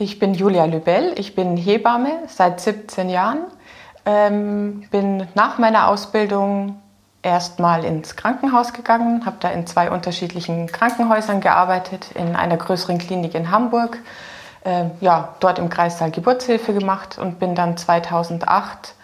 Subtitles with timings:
[0.00, 3.40] Ich bin Julia Lübell, ich bin Hebamme seit 17 Jahren,
[4.06, 6.80] ähm, bin nach meiner Ausbildung
[7.20, 13.34] erstmal ins Krankenhaus gegangen, habe da in zwei unterschiedlichen Krankenhäusern gearbeitet, in einer größeren Klinik
[13.34, 13.98] in Hamburg,
[14.62, 18.94] äh, ja, dort im Kreissaal Geburtshilfe gemacht und bin dann 2008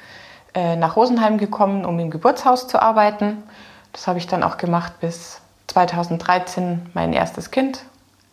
[0.55, 3.43] äh, nach Rosenheim gekommen, um im Geburtshaus zu arbeiten.
[3.93, 7.81] Das habe ich dann auch gemacht, bis 2013 mein erstes Kind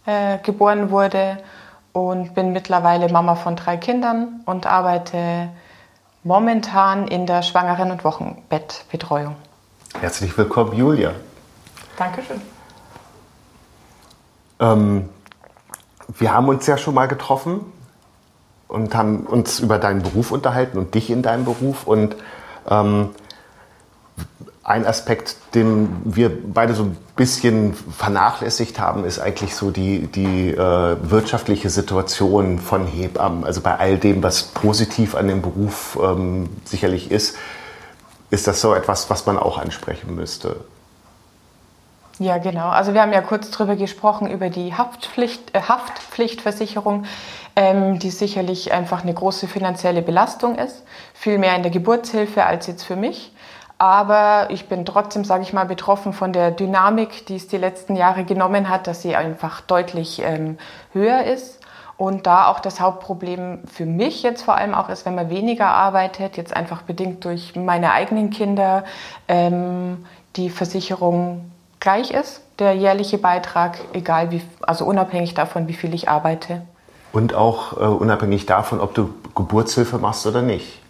[0.06, 1.40] äh, geboren wurde
[1.94, 5.50] und bin mittlerweile Mama von drei Kindern und arbeite
[6.24, 9.36] momentan in der Schwangeren- und Wochenbettbetreuung.
[10.00, 11.12] Herzlich willkommen, Julia.
[11.98, 12.42] Dankeschön.
[14.60, 15.10] Ähm,
[16.08, 17.62] wir haben uns ja schon mal getroffen
[18.68, 21.88] und haben uns über deinen Beruf unterhalten und dich in deinem Beruf.
[21.88, 22.16] Und
[22.70, 23.10] ähm,
[24.64, 30.52] ein Aspekt, den wir beide so ein bisschen vernachlässigt haben, ist eigentlich so die, die
[30.52, 33.44] äh, wirtschaftliche Situation von Hebammen.
[33.44, 37.38] Also bei all dem, was positiv an dem Beruf ähm, sicherlich ist,
[38.30, 40.58] ist das so etwas, was man auch ansprechen müsste.
[42.20, 42.70] Ja, genau.
[42.70, 47.06] Also wir haben ja kurz darüber gesprochen, über die Haftpflicht, äh, Haftpflichtversicherung,
[47.56, 50.84] ähm, die sicherlich einfach eine große finanzielle Belastung ist.
[51.16, 53.34] Viel mehr in der Geburtshilfe als jetzt für mich.
[53.82, 57.96] Aber ich bin trotzdem, sage ich mal, betroffen von der Dynamik, die es die letzten
[57.96, 60.60] Jahre genommen hat, dass sie einfach deutlich ähm,
[60.94, 61.60] höher ist.
[61.98, 65.66] Und da auch das Hauptproblem für mich jetzt vor allem auch ist, wenn man weniger
[65.66, 68.84] arbeitet, jetzt einfach bedingt durch meine eigenen Kinder,
[69.28, 71.50] ähm, die Versicherung
[71.80, 76.62] gleich ist, der jährliche Beitrag, egal wie, also unabhängig davon, wie viel ich arbeite.
[77.14, 80.81] Und auch äh, unabhängig davon, ob du Geburtshilfe machst oder nicht.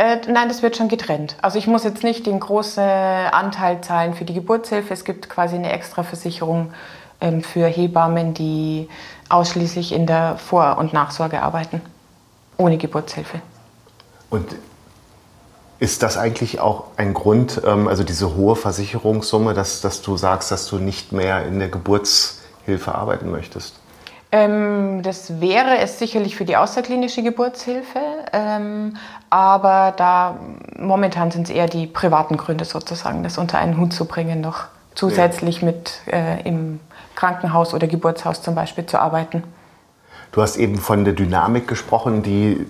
[0.00, 1.36] Äh, nein, das wird schon getrennt.
[1.42, 4.94] Also ich muss jetzt nicht den großen Anteil zahlen für die Geburtshilfe.
[4.94, 6.72] Es gibt quasi eine Extraversicherung
[7.20, 8.88] ähm, für Hebammen, die
[9.28, 11.82] ausschließlich in der Vor- und Nachsorge arbeiten,
[12.56, 13.42] ohne Geburtshilfe.
[14.30, 14.56] Und
[15.80, 20.50] ist das eigentlich auch ein Grund, ähm, also diese hohe Versicherungssumme, dass, dass du sagst,
[20.50, 23.74] dass du nicht mehr in der Geburtshilfe arbeiten möchtest?
[24.32, 27.98] Ähm, das wäre es sicherlich für die außerklinische Geburtshilfe,
[28.32, 28.96] ähm,
[29.28, 30.36] aber da
[30.78, 34.64] momentan sind es eher die privaten Gründe sozusagen, das unter einen Hut zu bringen, noch
[34.94, 35.66] zusätzlich ja.
[35.66, 36.80] mit äh, im
[37.14, 39.42] Krankenhaus oder Geburtshaus zum Beispiel zu arbeiten.
[40.32, 42.66] Du hast eben von der Dynamik gesprochen, die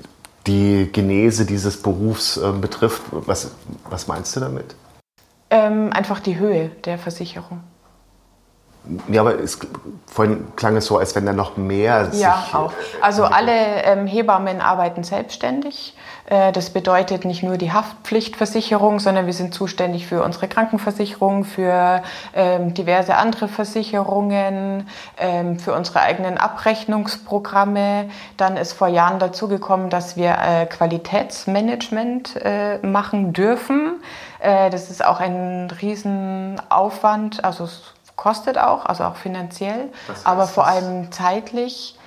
[0.46, 3.02] die Genese dieses Berufs äh, betrifft.
[3.10, 3.52] Was,
[3.88, 4.74] was meinst du damit?
[5.50, 7.60] Ähm, einfach die Höhe der Versicherung.
[9.08, 9.58] Ja, aber es,
[10.06, 12.72] vorhin klang es so, als wenn da noch mehr Ja, auch.
[13.00, 13.52] Also alle
[13.84, 15.94] ähm, Hebammen arbeiten selbstständig.
[16.30, 22.02] Äh, das bedeutet nicht nur die Haftpflichtversicherung, sondern wir sind zuständig für unsere Krankenversicherung, für
[22.34, 24.88] ähm, diverse andere Versicherungen,
[25.18, 28.08] ähm, für unsere eigenen Abrechnungsprogramme.
[28.36, 34.00] Dann ist vor Jahren dazu gekommen, dass wir äh, Qualitätsmanagement äh, machen dürfen.
[34.38, 37.44] Äh, das ist auch ein Riesenaufwand.
[37.44, 37.68] Also
[38.20, 39.88] kostet auch, also auch finanziell,
[40.24, 41.98] aber vor allem zeitlich.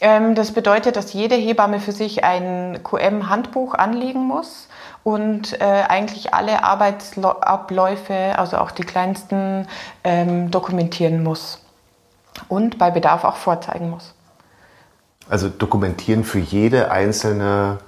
[0.00, 4.68] Ähm, das bedeutet, dass jede Hebamme für sich ein QM-Handbuch anlegen muss
[5.04, 9.68] und äh, eigentlich alle Arbeitsabläufe, also auch die kleinsten,
[10.02, 11.64] ähm, dokumentieren muss
[12.48, 14.14] und bei Bedarf auch vorzeigen muss.
[15.30, 17.78] Also dokumentieren für jede einzelne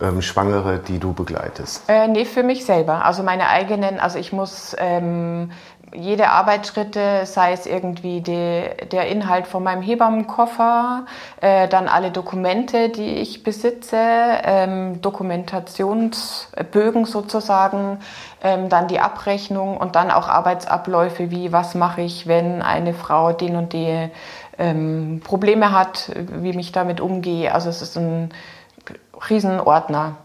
[0.00, 1.84] ähm, Schwangere, die du begleitest?
[1.88, 3.04] Äh, nee, für mich selber.
[3.04, 5.52] Also meine eigenen, also ich muss ähm,
[5.94, 11.04] jede Arbeitsschritte, sei es irgendwie die, der Inhalt von meinem Hebammenkoffer,
[11.40, 17.98] äh, dann alle Dokumente, die ich besitze, ähm, Dokumentationsbögen sozusagen,
[18.42, 23.32] ähm, dann die Abrechnung und dann auch Arbeitsabläufe wie was mache ich, wenn eine Frau
[23.32, 24.10] den und die
[24.58, 27.54] ähm, Probleme hat, wie mich damit umgehe.
[27.54, 28.30] Also es ist ein
[29.28, 30.16] Riesenordner.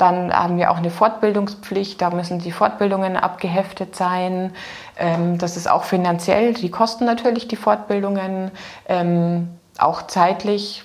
[0.00, 4.54] Dann haben wir auch eine Fortbildungspflicht, da müssen die Fortbildungen abgeheftet sein.
[4.96, 8.50] Ähm, das ist auch finanziell, die kosten natürlich die Fortbildungen.
[8.88, 10.84] Ähm, auch zeitlich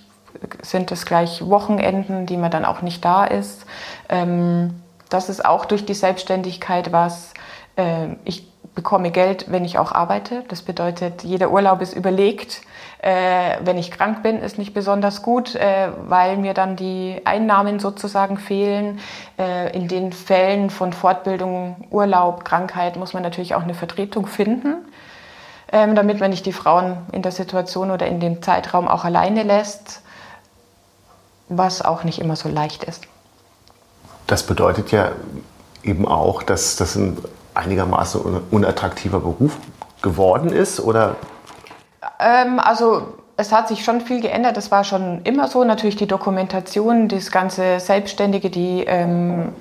[0.61, 3.65] sind es gleich Wochenenden, die man dann auch nicht da ist.
[4.09, 7.33] Ähm, das ist auch durch die Selbstständigkeit was.
[8.23, 10.43] Ich bekomme Geld, wenn ich auch arbeite.
[10.47, 12.61] Das bedeutet, jeder Urlaub ist überlegt.
[12.99, 17.79] Äh, wenn ich krank bin, ist nicht besonders gut, äh, weil mir dann die Einnahmen
[17.79, 18.99] sozusagen fehlen.
[19.37, 24.77] Äh, in den Fällen von Fortbildung, Urlaub, Krankheit muss man natürlich auch eine Vertretung finden,
[25.71, 29.43] ähm, damit man nicht die Frauen in der Situation oder in dem Zeitraum auch alleine
[29.43, 30.01] lässt,
[31.49, 33.03] was auch nicht immer so leicht ist.
[34.27, 35.11] Das bedeutet ja
[35.83, 37.17] eben auch, dass das ein
[37.55, 38.21] einigermaßen
[38.51, 39.57] unattraktiver Beruf
[40.01, 40.79] geworden ist?
[40.79, 41.15] Oder?
[42.19, 44.57] Ähm, also es hat sich schon viel geändert.
[44.57, 45.63] Das war schon immer so.
[45.63, 49.53] Natürlich die Dokumentation, das ganze Selbstständige, die ähm,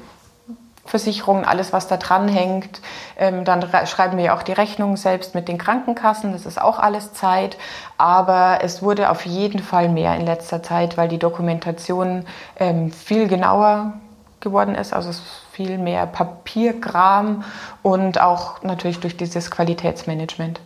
[0.87, 2.81] Versicherungen, alles, was da dran hängt.
[3.19, 6.33] Ähm, dann schreiben wir auch die Rechnungen selbst mit den Krankenkassen.
[6.33, 7.57] Das ist auch alles Zeit.
[7.99, 12.27] Aber es wurde auf jeden Fall mehr in letzter Zeit, weil die Dokumentation
[12.59, 13.95] ähm, viel genauer
[14.41, 14.93] geworden ist.
[14.93, 17.45] Also es ist viel mehr Papierkram
[17.83, 20.61] und auch natürlich durch dieses Qualitätsmanagement.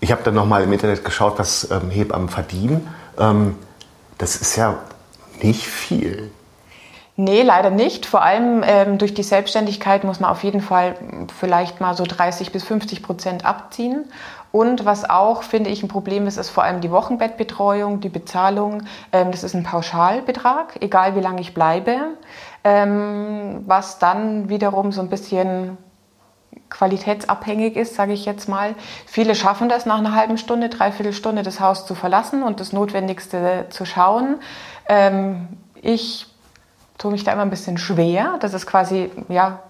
[0.00, 2.88] Ich habe dann nochmal im Internet geschaut, was ähm, Hebammen verdienen.
[3.18, 3.56] Ähm,
[4.18, 4.78] das ist ja
[5.42, 6.30] nicht viel.
[7.16, 8.06] Nee, leider nicht.
[8.06, 10.94] Vor allem ähm, durch die Selbstständigkeit muss man auf jeden Fall
[11.38, 14.06] vielleicht mal so 30 bis 50 Prozent abziehen.
[14.52, 18.84] Und was auch, finde ich, ein Problem ist, ist vor allem die Wochenbettbetreuung, die Bezahlung.
[19.12, 21.98] Ähm, das ist ein Pauschalbetrag, egal wie lange ich bleibe.
[22.64, 25.76] Ähm, was dann wiederum so ein bisschen
[26.70, 28.74] qualitätsabhängig ist, sage ich jetzt mal.
[29.06, 32.72] Viele schaffen das nach einer halben Stunde, dreiviertel Stunde das Haus zu verlassen und das
[32.72, 34.36] Notwendigste zu schauen.
[34.88, 35.48] Ähm,
[35.82, 36.26] ich
[36.96, 38.36] tue mich da immer ein bisschen schwer.
[38.40, 39.60] Das ist quasi, ja,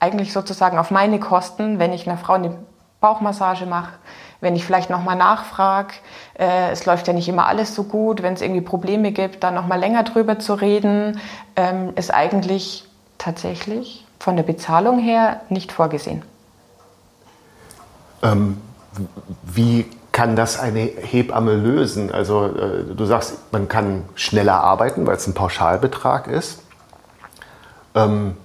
[0.00, 2.56] eigentlich sozusagen auf meine Kosten, wenn ich einer Frau eine
[3.00, 3.92] Bauchmassage mache,
[4.40, 5.94] wenn ich vielleicht nochmal nachfrage.
[6.34, 8.22] Äh, es läuft ja nicht immer alles so gut.
[8.22, 11.20] Wenn es irgendwie Probleme gibt, dann nochmal länger drüber zu reden,
[11.56, 12.84] ähm, ist eigentlich
[13.18, 16.22] tatsächlich von der Bezahlung her nicht vorgesehen.
[18.22, 18.58] Ähm,
[19.44, 22.10] wie kann das eine Hebamme lösen?
[22.10, 26.62] Also äh, du sagst, man kann schneller arbeiten, weil es ein Pauschalbetrag ist.
[27.94, 28.36] Ähm,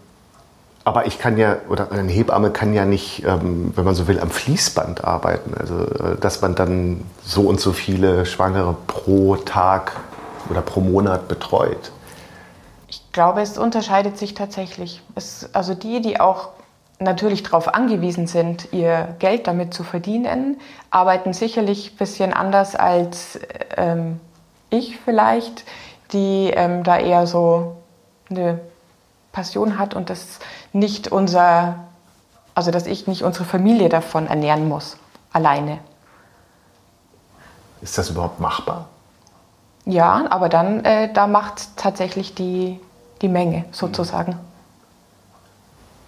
[0.85, 4.19] aber ich kann ja, oder eine Hebamme kann ja nicht, ähm, wenn man so will,
[4.19, 5.53] am Fließband arbeiten.
[5.57, 9.93] Also, äh, dass man dann so und so viele Schwangere pro Tag
[10.49, 11.91] oder pro Monat betreut.
[13.13, 14.99] Ich glaube, es unterscheidet sich tatsächlich.
[15.13, 16.49] Es, also die, die auch
[16.97, 23.39] natürlich darauf angewiesen sind, ihr Geld damit zu verdienen, arbeiten sicherlich ein bisschen anders als
[23.77, 24.19] ähm,
[24.71, 25.63] ich vielleicht,
[26.11, 27.75] die ähm, da eher so
[28.31, 28.59] eine
[29.31, 30.39] Passion hat und das
[30.71, 31.75] nicht unser,
[32.55, 34.97] also dass ich nicht unsere Familie davon ernähren muss,
[35.31, 35.77] alleine.
[37.79, 38.87] Ist das überhaupt machbar?
[39.85, 42.79] Ja, aber dann, äh, da macht tatsächlich die,
[43.23, 44.37] die Menge sozusagen.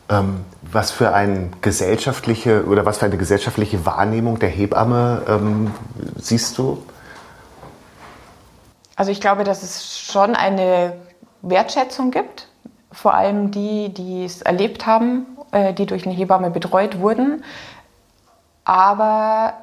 [0.08, 5.72] Ähm, was für eine gesellschaftliche oder was für eine gesellschaftliche Wahrnehmung der Hebamme ähm,
[6.20, 6.84] siehst du?
[8.96, 10.94] Also ich glaube, dass es schon eine
[11.42, 12.48] Wertschätzung gibt,
[12.92, 17.44] vor allem die, die es erlebt haben, äh, die durch eine Hebamme betreut wurden.
[18.64, 19.54] Aber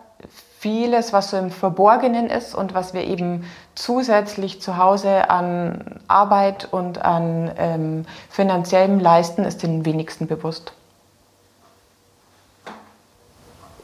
[0.59, 6.69] vieles, was so im Verborgenen ist und was wir eben zusätzlich zu Hause an Arbeit
[6.71, 10.73] und an ähm, finanziellem leisten, ist den wenigsten bewusst.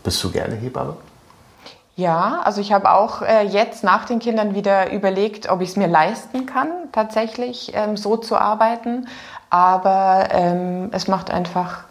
[0.05, 0.97] Bist du gerne Hebamme?
[1.97, 5.77] Ja, also ich habe auch äh, jetzt nach den Kindern wieder überlegt, ob ich es
[5.77, 9.09] mir leisten kann, tatsächlich ähm, so zu arbeiten.
[9.51, 11.85] Aber ähm, es macht einfach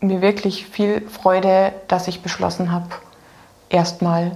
[0.00, 2.88] mir wirklich viel Freude, dass ich beschlossen habe,
[3.70, 4.32] erstmal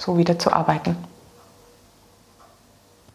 [0.00, 0.96] so wieder zu arbeiten.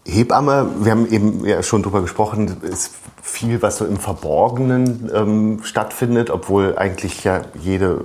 [0.05, 5.59] Hebamme, wir haben eben ja schon darüber gesprochen, ist viel, was so im Verborgenen ähm,
[5.63, 8.03] stattfindet, obwohl eigentlich ja jede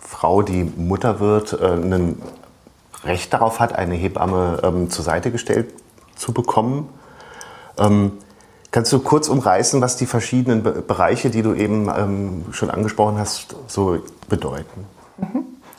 [0.00, 2.20] Frau, die Mutter wird, äh, ein
[3.04, 5.72] Recht darauf hat, eine Hebamme ähm, zur Seite gestellt
[6.16, 6.88] zu bekommen.
[7.78, 8.12] Ähm,
[8.70, 13.18] kannst du kurz umreißen, was die verschiedenen Be Bereiche, die du eben ähm, schon angesprochen
[13.18, 14.84] hast, so bedeuten?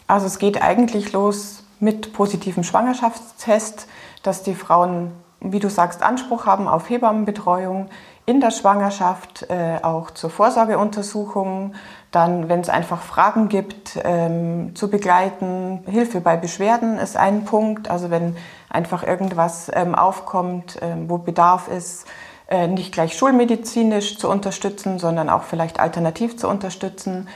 [0.08, 3.86] Also es geht eigentlich los mit positivem Schwangerschaftstest,
[4.24, 5.12] dass die Frauen,
[5.42, 7.90] wie du sagst, Anspruch haben auf Hebammenbetreuung
[8.26, 11.74] in der Schwangerschaft, äh, auch zur Vorsorgeuntersuchung,
[12.12, 15.84] dann, wenn es einfach Fragen gibt, ähm, zu begleiten.
[15.88, 18.36] Hilfe bei Beschwerden ist ein Punkt, also wenn
[18.70, 22.06] einfach irgendwas ähm, aufkommt, ähm, wo Bedarf ist,
[22.50, 27.28] äh, nicht gleich schulmedizinisch zu unterstützen, sondern auch vielleicht alternativ zu unterstützen.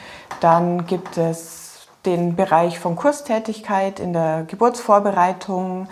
[0.41, 5.87] Dann gibt es den Bereich von Kurstätigkeit in der Geburtsvorbereitung,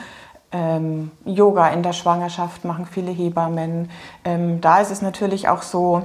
[0.51, 3.89] ähm, Yoga in der Schwangerschaft machen viele Hebammen.
[4.25, 6.03] Ähm, da ist es natürlich auch so,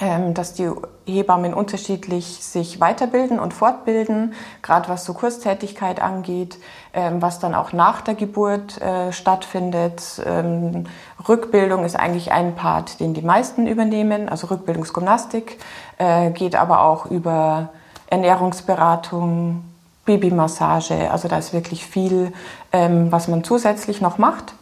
[0.00, 0.70] ähm, dass die
[1.06, 6.58] Hebammen unterschiedlich sich weiterbilden und fortbilden, gerade was so Kurstätigkeit angeht,
[6.92, 10.22] ähm, was dann auch nach der Geburt äh, stattfindet.
[10.24, 10.84] Ähm,
[11.28, 15.58] Rückbildung ist eigentlich ein Part, den die meisten übernehmen, also Rückbildungsgymnastik,
[15.98, 17.68] äh, geht aber auch über
[18.06, 19.62] Ernährungsberatung,
[20.04, 21.10] Babymassage.
[21.10, 22.32] Also da ist wirklich viel,
[22.72, 24.54] ähm, was man zusätzlich noch macht.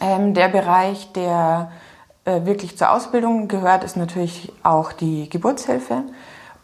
[0.00, 1.70] Ähm, der Bereich, der
[2.24, 6.02] äh, wirklich zur Ausbildung gehört, ist natürlich auch die Geburtshilfe.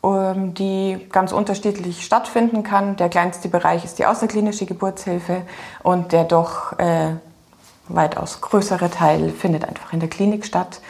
[0.04, 2.96] ähm, die ganz unterschiedlich stattfinden kann.
[2.96, 5.42] Der kleinste Bereich ist die außerklinische Geburtshilfe
[5.82, 7.14] und der doch äh,
[7.88, 10.80] weitaus größere Teil findet einfach in der Klinik statt.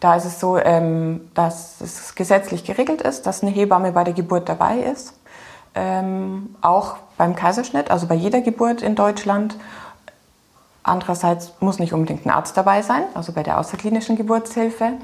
[0.00, 4.14] Da ist es so, ähm, dass es gesetzlich geregelt ist, dass eine Hebamme bei der
[4.14, 5.14] Geburt dabei ist.
[5.74, 9.56] Ähm, auch beim Kaiserschnitt, also bei jeder Geburt in Deutschland.
[10.82, 14.94] Andererseits muss nicht unbedingt ein Arzt dabei sein, also bei der außerklinischen Geburtshilfe.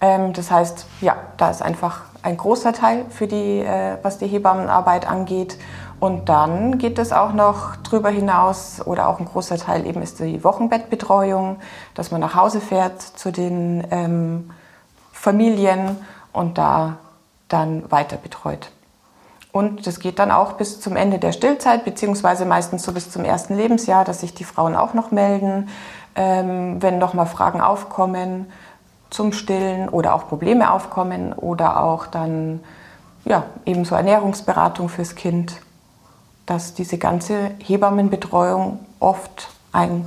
[0.00, 4.26] Ähm, das heißt, ja, da ist einfach ein großer Teil für die, äh, was die
[4.26, 5.56] Hebammenarbeit angeht.
[6.00, 10.18] Und dann geht es auch noch drüber hinaus oder auch ein großer Teil eben ist
[10.18, 11.58] die Wochenbettbetreuung,
[11.94, 14.50] dass man nach Hause fährt zu den ähm,
[15.12, 15.98] Familien
[16.32, 16.96] und da
[17.48, 18.70] dann weiter betreut.
[19.52, 23.24] Und das geht dann auch bis zum Ende der Stillzeit, beziehungsweise meistens so bis zum
[23.24, 25.68] ersten Lebensjahr, dass sich die Frauen auch noch melden,
[26.14, 28.46] ähm, wenn noch mal Fragen aufkommen
[29.10, 32.60] zum Stillen oder auch Probleme aufkommen oder auch dann
[33.24, 35.56] ja, eben so Ernährungsberatung fürs Kind,
[36.46, 40.06] dass diese ganze Hebammenbetreuung oft ein,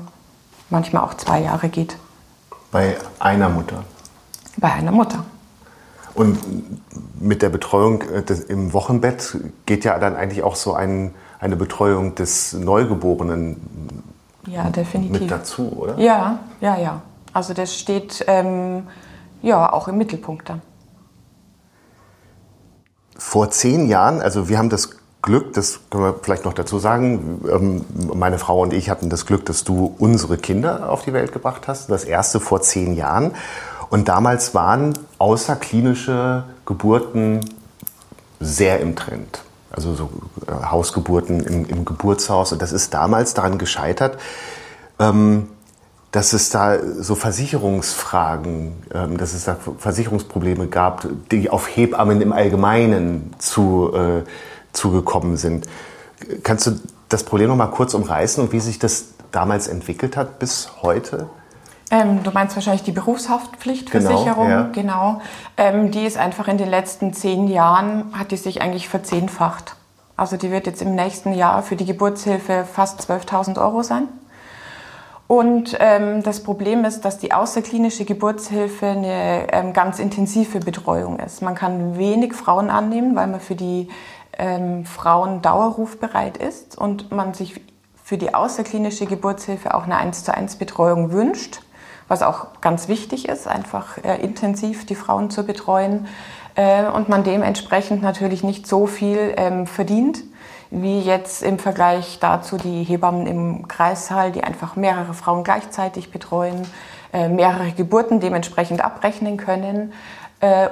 [0.69, 1.97] manchmal auch zwei Jahre geht.
[2.71, 3.83] Bei einer Mutter?
[4.57, 5.23] Bei einer Mutter.
[6.15, 6.39] Und
[7.19, 12.15] mit der Betreuung äh, im Wochenbett geht ja dann eigentlich auch so ein, eine Betreuung
[12.15, 14.03] des Neugeborenen
[14.47, 15.21] ja, definitiv.
[15.21, 15.97] mit dazu, oder?
[15.97, 17.01] Ja, ja, ja.
[17.33, 18.87] Also das steht ähm,
[19.41, 20.61] ja auch im Mittelpunkt dann.
[23.17, 27.41] Vor zehn Jahren, also wir haben das Glück, das können wir vielleicht noch dazu sagen,
[27.49, 31.31] ähm, meine Frau und ich hatten das Glück, dass du unsere Kinder auf die Welt
[31.31, 31.89] gebracht hast.
[31.89, 33.31] Das erste vor zehn Jahren.
[33.93, 37.41] Und damals waren außerklinische Geburten
[38.39, 39.43] sehr im Trend.
[39.69, 40.09] Also so
[40.47, 42.51] äh, Hausgeburten im, im, Geburtshaus.
[42.51, 44.17] Und das ist damals daran gescheitert,
[44.97, 45.47] ähm,
[46.09, 52.33] dass es da so Versicherungsfragen, ähm, dass es da Versicherungsprobleme gab, die auf Hebammen im
[52.33, 54.23] Allgemeinen zu, äh,
[54.71, 55.67] zugekommen sind.
[56.41, 60.39] Kannst du das Problem noch mal kurz umreißen und wie sich das damals entwickelt hat
[60.39, 61.27] bis heute?
[61.93, 64.49] Ähm, du meinst wahrscheinlich die Berufshaftpflichtversicherung, genau.
[64.49, 64.69] Ja.
[64.71, 65.21] genau.
[65.57, 69.75] Ähm, die ist einfach in den letzten zehn Jahren, hat die sich eigentlich verzehnfacht.
[70.17, 74.07] Also die wird jetzt im nächsten Jahr für die Geburtshilfe fast 12.000 Euro sein.
[75.27, 81.43] Und ähm, das Problem ist, dass die außerklinische Geburtshilfe eine ähm, ganz intensive Betreuung ist.
[81.43, 83.87] Man kann wenig Frauen annehmen, weil man für die
[84.39, 87.61] ähm, Frauen dauerrufbereit ist und man sich
[88.03, 91.61] für die außerklinische Geburtshilfe auch eine 1 zu 1 Betreuung wünscht
[92.07, 96.07] was auch ganz wichtig ist, einfach äh, intensiv die Frauen zu betreuen
[96.55, 100.23] äh, und man dementsprechend natürlich nicht so viel ähm, verdient
[100.75, 106.67] wie jetzt im Vergleich dazu die Hebammen im Kreissaal, die einfach mehrere Frauen gleichzeitig betreuen,
[107.13, 109.93] äh, mehrere Geburten dementsprechend abrechnen können.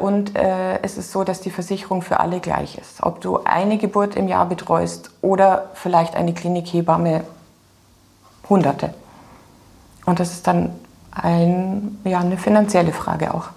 [0.02, 3.02] Und es ist so, dass die Versicherung für alle gleich ist.
[3.04, 7.24] Ob du eine Geburt im Jahr betreust oder vielleicht eine Klinikhebamme
[8.50, 8.94] Hunderte.
[10.06, 10.72] Und das ist dann
[11.12, 13.50] ein, ja, eine finanzielle Frage auch.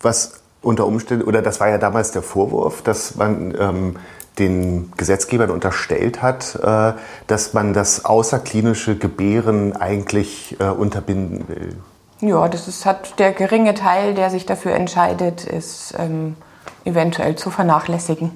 [0.00, 3.96] Was unter Umständen, oder das war ja damals der Vorwurf, dass man ähm,
[4.38, 6.92] den Gesetzgebern unterstellt hat, äh,
[7.26, 11.76] dass man das außerklinische Gebären eigentlich äh, unterbinden will.
[12.20, 16.36] Ja, das ist, hat der geringe Teil, der sich dafür entscheidet, ist ähm,
[16.84, 18.30] eventuell zu vernachlässigen.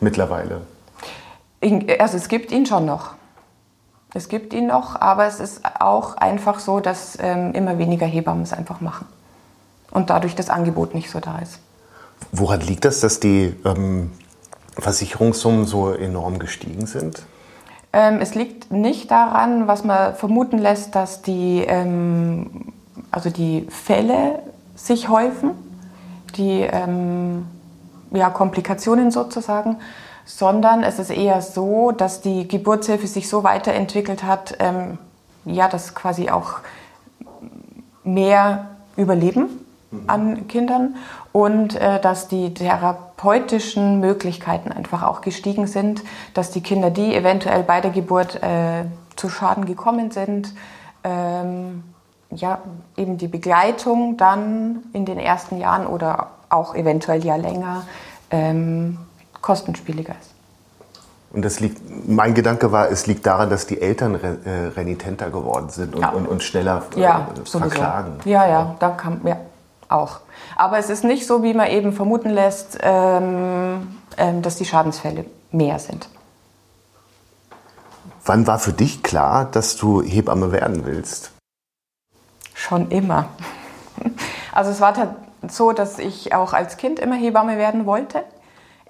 [0.00, 0.62] Mittlerweile.
[1.98, 3.14] Also es gibt ihn schon noch.
[4.12, 8.42] Es gibt ihn noch, aber es ist auch einfach so, dass ähm, immer weniger Hebammen
[8.42, 9.06] es einfach machen.
[9.90, 11.60] Und dadurch das Angebot nicht so da ist.
[12.32, 14.10] Woran liegt das, dass die ähm,
[14.78, 17.22] Versicherungssummen so enorm gestiegen sind?
[17.92, 22.72] Ähm, es liegt nicht daran, was man vermuten lässt, dass die, ähm,
[23.10, 24.40] also die Fälle
[24.76, 25.52] sich häufen,
[26.36, 27.46] die ähm,
[28.12, 29.76] ja, Komplikationen sozusagen,
[30.36, 34.98] sondern es ist eher so, dass die Geburtshilfe sich so weiterentwickelt hat, ähm,
[35.44, 36.60] ja, dass quasi auch
[38.04, 39.48] mehr überleben
[40.06, 40.94] an Kindern
[41.32, 47.64] und äh, dass die therapeutischen Möglichkeiten einfach auch gestiegen sind, dass die Kinder, die eventuell
[47.64, 48.84] bei der Geburt äh,
[49.16, 50.54] zu Schaden gekommen sind,
[51.02, 51.82] ähm,
[52.30, 52.58] ja,
[52.96, 57.82] eben die Begleitung dann in den ersten Jahren oder auch eventuell ja länger
[58.30, 58.98] ähm,
[59.40, 60.30] kostenspieliger ist.
[61.32, 65.68] Und das liegt, mein Gedanke war, es liegt daran, dass die Eltern äh, renitenter geworden
[65.68, 66.10] sind und, ja.
[66.10, 68.18] und, und, schneller äh, ja, verklagen.
[68.24, 69.36] Ja, ja, da kam, ja,
[69.88, 70.20] auch.
[70.56, 75.24] Aber es ist nicht so, wie man eben vermuten lässt, ähm, ähm, dass die Schadensfälle
[75.52, 76.08] mehr sind.
[78.24, 81.32] Wann war für dich klar, dass du Hebamme werden willst?
[82.54, 83.26] Schon immer.
[84.52, 84.92] Also es war
[85.48, 88.24] so, dass ich auch als Kind immer Hebamme werden wollte.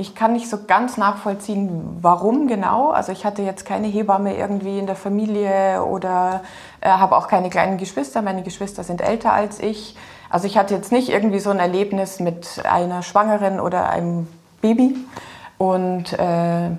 [0.00, 2.88] Ich kann nicht so ganz nachvollziehen, warum genau.
[2.88, 6.40] Also ich hatte jetzt keine Hebamme irgendwie in der Familie oder
[6.80, 8.22] äh, habe auch keine kleinen Geschwister.
[8.22, 9.98] Meine Geschwister sind älter als ich.
[10.30, 14.26] Also ich hatte jetzt nicht irgendwie so ein Erlebnis mit einer Schwangeren oder einem
[14.62, 14.96] Baby.
[15.58, 16.70] Und äh,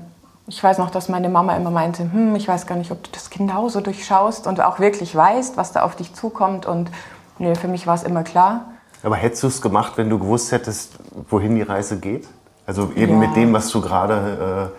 [0.48, 3.12] ich weiß noch, dass meine Mama immer meinte, hm, ich weiß gar nicht, ob du
[3.12, 6.66] das genauso durchschaust und auch wirklich weißt, was da auf dich zukommt.
[6.66, 6.90] Und
[7.38, 8.66] nee, für mich war es immer klar.
[9.04, 10.94] Aber hättest du es gemacht, wenn du gewusst hättest,
[11.30, 12.28] wohin die Reise geht?
[12.72, 13.28] Also eben ja.
[13.28, 14.72] mit dem, was du gerade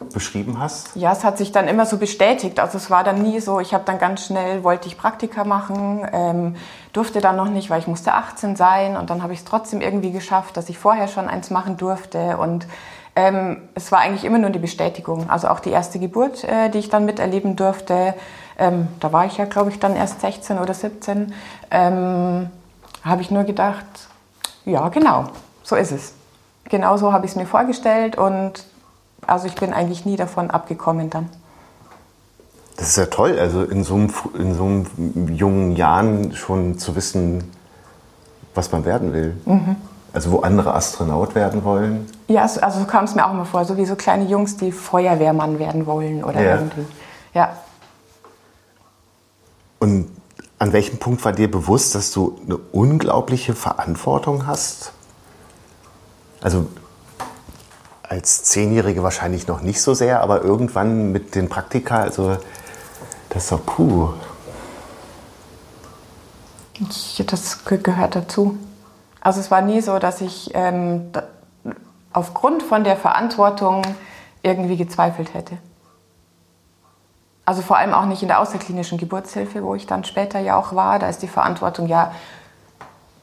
[0.00, 0.96] äh, beschrieben hast?
[0.96, 2.58] Ja, es hat sich dann immer so bestätigt.
[2.58, 6.04] Also es war dann nie so, ich habe dann ganz schnell, wollte ich Praktika machen,
[6.12, 6.56] ähm,
[6.92, 8.96] durfte dann noch nicht, weil ich musste 18 sein.
[8.96, 12.36] Und dann habe ich es trotzdem irgendwie geschafft, dass ich vorher schon eins machen durfte.
[12.36, 12.66] Und
[13.14, 15.30] ähm, es war eigentlich immer nur die Bestätigung.
[15.30, 18.14] Also auch die erste Geburt, äh, die ich dann miterleben durfte,
[18.58, 21.32] ähm, da war ich ja, glaube ich, dann erst 16 oder 17,
[21.70, 22.50] ähm,
[23.04, 23.86] habe ich nur gedacht,
[24.64, 25.26] ja, genau,
[25.62, 26.14] so ist es
[26.70, 28.64] genau so habe ich es mir vorgestellt und
[29.26, 31.28] also ich bin eigentlich nie davon abgekommen dann.
[32.76, 36.96] Das ist ja toll, also in so einem, in so einem jungen Jahren schon zu
[36.96, 37.44] wissen,
[38.54, 39.36] was man werden will.
[39.44, 39.76] Mhm.
[40.12, 42.08] Also wo andere Astronaut werden wollen.
[42.26, 44.72] Ja, also so kam es mir auch immer vor, so wie so kleine Jungs, die
[44.72, 46.54] Feuerwehrmann werden wollen oder ja.
[46.56, 46.86] irgendwie.
[47.34, 47.56] Ja.
[49.78, 50.10] Und
[50.58, 54.92] an welchem Punkt war dir bewusst, dass du eine unglaubliche Verantwortung hast?
[56.40, 56.68] Also
[58.02, 62.36] als Zehnjährige wahrscheinlich noch nicht so sehr, aber irgendwann mit den Praktika, also
[63.28, 64.10] das ist doch puh.
[67.26, 68.58] Das gehört dazu.
[69.20, 71.10] Also es war nie so, dass ich ähm,
[72.12, 73.82] aufgrund von der Verantwortung
[74.42, 75.58] irgendwie gezweifelt hätte.
[77.44, 80.74] Also vor allem auch nicht in der außerklinischen Geburtshilfe, wo ich dann später ja auch
[80.74, 80.98] war.
[80.98, 82.12] Da ist die Verantwortung ja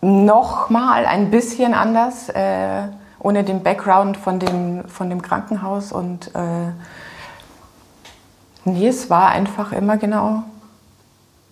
[0.02, 2.30] noch mal ein bisschen anders.
[2.30, 2.84] Äh,
[3.20, 5.92] ohne den Background von dem, von dem Krankenhaus.
[5.92, 6.72] Und äh,
[8.66, 10.44] nee, es war einfach immer genau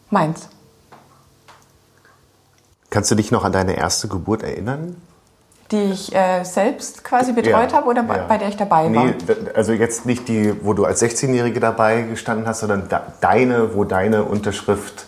[0.09, 0.49] meins.
[2.89, 4.95] Kannst du dich noch an deine erste Geburt erinnern?
[5.71, 8.25] Die ich äh, selbst quasi betreut ja, habe oder ja.
[8.27, 9.05] bei der ich dabei war?
[9.05, 9.15] Nee,
[9.55, 12.87] also jetzt nicht die, wo du als 16-Jährige dabei gestanden hast, sondern
[13.19, 15.07] deine, wo deine Unterschrift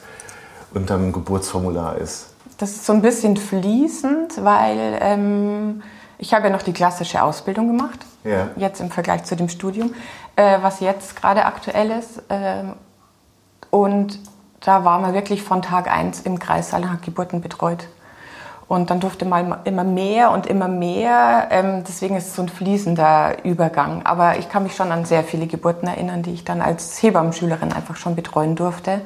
[0.74, 2.34] unterm Geburtsformular ist.
[2.58, 5.84] Das ist so ein bisschen fließend, weil ähm,
[6.18, 8.48] ich habe ja noch die klassische Ausbildung gemacht, ja.
[8.56, 9.94] jetzt im Vergleich zu dem Studium,
[10.36, 12.20] äh, was jetzt gerade aktuell ist.
[12.30, 12.64] Äh,
[13.70, 14.20] und
[14.62, 17.88] da war man wirklich von Tag 1 im Kreissaal und hat Geburten betreut.
[18.68, 21.48] Und dann durfte man immer mehr und immer mehr.
[21.52, 24.06] Ähm, deswegen ist es so ein fließender Übergang.
[24.06, 27.72] Aber ich kann mich schon an sehr viele Geburten erinnern, die ich dann als Hebammenschülerin
[27.72, 29.02] einfach schon betreuen durfte.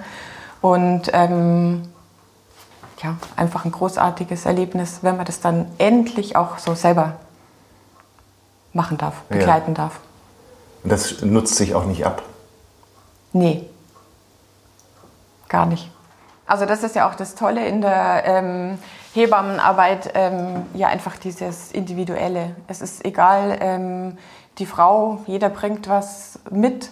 [0.61, 1.83] Und ähm,
[3.03, 7.17] ja, einfach ein großartiges Erlebnis, wenn man das dann endlich auch so selber
[8.73, 9.83] machen darf, begleiten ja.
[9.83, 9.99] darf.
[10.83, 12.23] Und das nutzt sich auch nicht ab?
[13.33, 13.69] Nee,
[15.47, 15.91] gar nicht.
[16.45, 18.77] Also das ist ja auch das Tolle in der ähm,
[19.13, 22.55] Hebammenarbeit, ähm, ja einfach dieses Individuelle.
[22.67, 24.17] Es ist egal, ähm,
[24.57, 26.89] die Frau, jeder bringt was mit,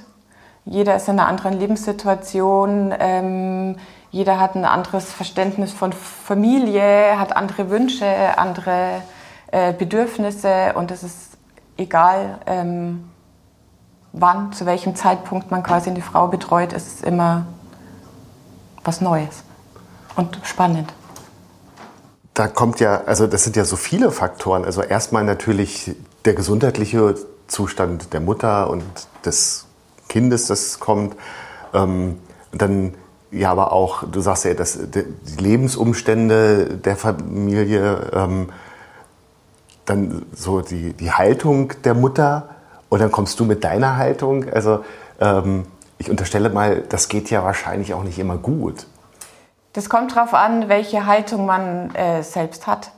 [0.65, 3.75] jeder ist in einer anderen Lebenssituation ähm,
[4.11, 9.01] jeder hat ein anderes Verständnis von Familie, hat andere Wünsche, andere
[9.51, 11.37] äh, Bedürfnisse und es ist
[11.77, 13.09] egal, ähm,
[14.13, 17.45] wann, zu welchem Zeitpunkt man quasi eine Frau betreut, es ist immer
[18.83, 19.43] was Neues
[20.15, 20.93] und spannend.
[22.33, 24.63] Da kommt ja, also das sind ja so viele Faktoren.
[24.63, 25.95] Also erstmal natürlich
[26.25, 27.15] der gesundheitliche
[27.47, 28.83] Zustand der Mutter und
[29.25, 29.65] des
[30.07, 31.15] Kindes, das kommt.
[31.73, 32.19] Ähm,
[32.51, 32.95] dann
[33.31, 35.05] ja, aber auch, du sagst ja, dass die
[35.37, 38.49] Lebensumstände der Familie, ähm,
[39.85, 42.49] dann so die, die Haltung der Mutter
[42.89, 44.49] und dann kommst du mit deiner Haltung.
[44.49, 44.83] Also
[45.19, 45.65] ähm,
[45.97, 48.87] ich unterstelle mal, das geht ja wahrscheinlich auch nicht immer gut.
[49.73, 52.91] Das kommt darauf an, welche Haltung man äh, selbst hat.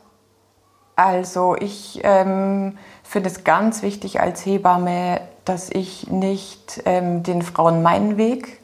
[0.96, 7.82] Also ich ähm, finde es ganz wichtig als Hebamme, dass ich nicht ähm, den Frauen
[7.82, 8.61] meinen Weg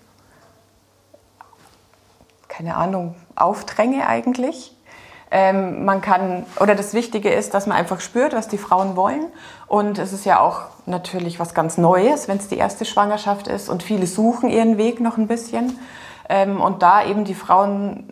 [2.57, 4.75] keine Ahnung, aufdränge eigentlich.
[5.29, 9.25] Ähm, man kann, oder das Wichtige ist, dass man einfach spürt, was die Frauen wollen.
[9.67, 13.69] Und es ist ja auch natürlich was ganz Neues, wenn es die erste Schwangerschaft ist
[13.69, 15.77] und viele suchen ihren Weg noch ein bisschen.
[16.29, 18.11] Ähm, und da eben die Frauen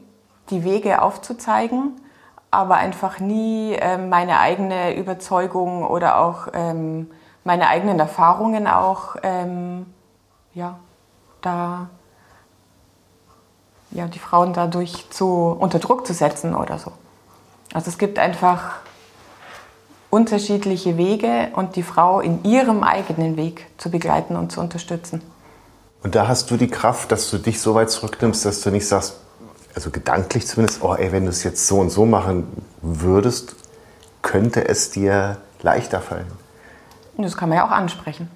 [0.52, 2.00] die Wege aufzuzeigen,
[2.52, 7.10] aber einfach nie ähm, meine eigene Überzeugung oder auch ähm,
[7.44, 9.88] meine eigenen Erfahrungen auch, ähm,
[10.54, 10.78] ja,
[11.42, 11.90] da
[13.96, 16.92] ja, die Frauen dadurch zu, unter Druck zu setzen oder so.
[17.74, 18.76] Also es gibt einfach
[20.10, 25.22] unterschiedliche Wege und die Frau in ihrem eigenen Weg zu begleiten und zu unterstützen.
[26.04, 28.88] Und da hast du die Kraft, dass du dich so weit zurücknimmst, dass du nicht
[28.88, 29.18] sagst,
[29.74, 32.48] also gedanklich zumindest, oh ey, wenn du es jetzt so und so machen
[32.82, 33.56] würdest,
[34.22, 36.32] könnte es dir leichter fallen.
[37.18, 38.30] Das kann man ja auch ansprechen.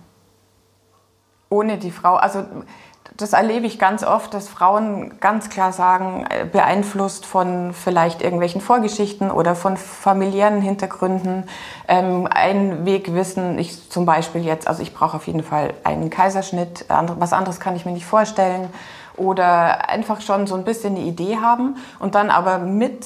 [1.49, 2.45] Ohne die Frau, also
[3.17, 8.61] das erlebe ich ganz oft, dass Frauen ganz klar sagen, äh, beeinflusst von vielleicht irgendwelchen
[8.61, 11.43] Vorgeschichten oder von familiären Hintergründen,
[11.87, 16.09] ähm, einen Weg wissen, ich zum Beispiel jetzt, also ich brauche auf jeden Fall einen
[16.09, 18.69] Kaiserschnitt, was anderes kann ich mir nicht vorstellen.
[19.17, 23.05] Oder einfach schon so ein bisschen eine Idee haben und dann aber mit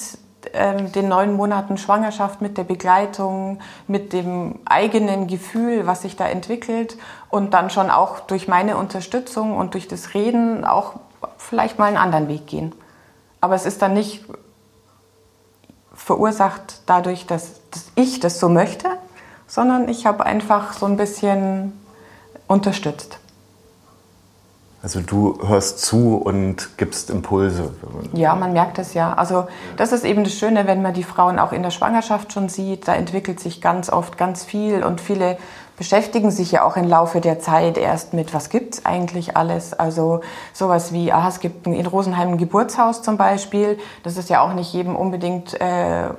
[0.53, 6.27] ähm, den neun Monaten Schwangerschaft, mit der Begleitung, mit dem eigenen Gefühl, was sich da
[6.27, 6.97] entwickelt
[7.29, 10.95] und dann schon auch durch meine Unterstützung und durch das Reden auch
[11.37, 12.73] vielleicht mal einen anderen Weg gehen.
[13.41, 14.25] Aber es ist dann nicht
[15.93, 18.89] verursacht dadurch, dass, dass ich das so möchte,
[19.47, 21.79] sondern ich habe einfach so ein bisschen
[22.47, 23.19] unterstützt.
[24.83, 27.71] Also du hörst zu und gibst Impulse.
[28.11, 29.13] Ja, man merkt es ja.
[29.13, 32.49] Also das ist eben das Schöne, wenn man die Frauen auch in der Schwangerschaft schon
[32.49, 32.89] sieht.
[32.89, 35.37] Da entwickelt sich ganz oft ganz viel und viele
[35.77, 39.73] beschäftigen sich ja auch im Laufe der Zeit erst mit, was gibt's eigentlich alles.
[39.73, 40.19] Also
[40.51, 43.77] sowas wie, ah, es gibt in Rosenheim ein Geburtshaus zum Beispiel.
[44.03, 46.09] Das ist ja auch nicht jedem unbedingt äh,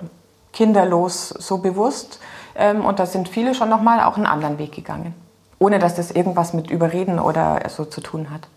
[0.54, 2.18] kinderlos so bewusst.
[2.54, 5.14] Ähm, und da sind viele schon nochmal auch einen anderen Weg gegangen
[5.60, 8.48] ohne dass das irgendwas mit Überreden oder so zu tun hat.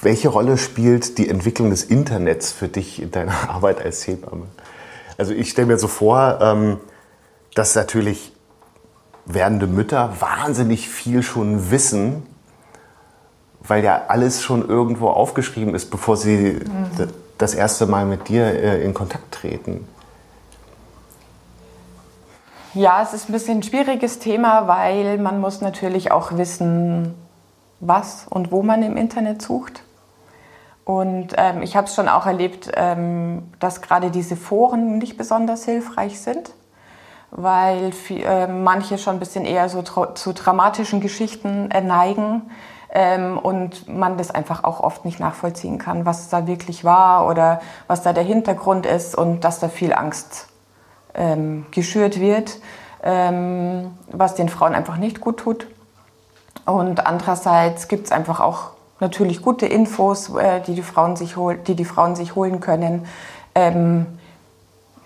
[0.00, 4.46] Welche Rolle spielt die Entwicklung des Internets für dich in deiner Arbeit als Hebamme?
[5.18, 6.78] Also ich stelle mir so vor, ähm,
[7.54, 8.32] dass natürlich
[9.26, 12.22] werdende Mütter wahnsinnig viel schon wissen,
[13.60, 17.08] weil ja alles schon irgendwo aufgeschrieben ist, bevor sie mhm.
[17.38, 19.86] das erste Mal mit dir äh, in Kontakt treten.
[22.74, 27.14] Ja, es ist ein bisschen ein schwieriges Thema, weil man muss natürlich auch wissen,
[27.82, 29.82] was und wo man im Internet sucht.
[30.84, 35.64] Und ähm, ich habe es schon auch erlebt, ähm, dass gerade diese Foren nicht besonders
[35.64, 36.52] hilfreich sind,
[37.30, 42.42] weil viel, äh, manche schon ein bisschen eher so zu dramatischen Geschichten äh, neigen
[42.90, 47.60] ähm, und man das einfach auch oft nicht nachvollziehen kann, was da wirklich war oder
[47.86, 50.48] was da der Hintergrund ist und dass da viel Angst
[51.14, 52.58] ähm, geschürt wird,
[53.02, 55.66] ähm, was den Frauen einfach nicht gut tut.
[56.64, 58.70] Und andererseits gibt es einfach auch
[59.00, 63.06] natürlich gute Infos, äh, die, die, Frauen sich hol die die Frauen sich holen können.
[63.54, 64.06] Ähm,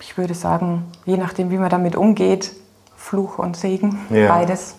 [0.01, 2.53] ich würde sagen, je nachdem, wie man damit umgeht,
[2.97, 4.29] Fluch und Segen, ja.
[4.29, 4.75] beides.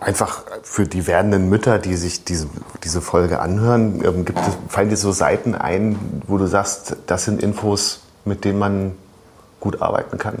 [0.00, 2.48] Einfach für die werdenden Mütter, die sich diese,
[2.82, 7.24] diese Folge anhören, ähm, gibt es, fallen dir so Seiten ein, wo du sagst, das
[7.24, 8.92] sind Infos, mit denen man
[9.60, 10.38] gut arbeiten kann?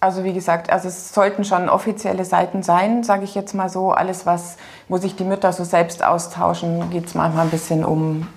[0.00, 3.92] Also wie gesagt, also es sollten schon offizielle Seiten sein, sage ich jetzt mal so.
[3.92, 4.56] Alles, was,
[4.88, 8.28] wo sich die Mütter so selbst austauschen, geht es manchmal ein bisschen um,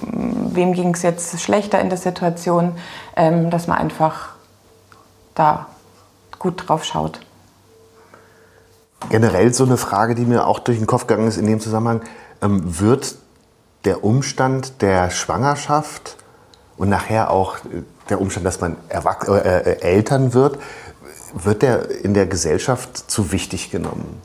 [0.00, 2.72] mm, wem ging es jetzt schlechter in der Situation,
[3.16, 4.30] ähm, dass man einfach
[5.34, 5.66] da
[6.38, 7.20] gut drauf schaut.
[9.08, 12.02] Generell so eine Frage, die mir auch durch den Kopf gegangen ist in dem Zusammenhang,
[12.40, 13.16] ähm, wird
[13.84, 16.16] der Umstand der Schwangerschaft
[16.76, 20.58] und nachher auch äh, der Umstand, dass man Erwach äh, äh, Eltern wird,
[21.34, 24.20] wird der in der Gesellschaft zu wichtig genommen.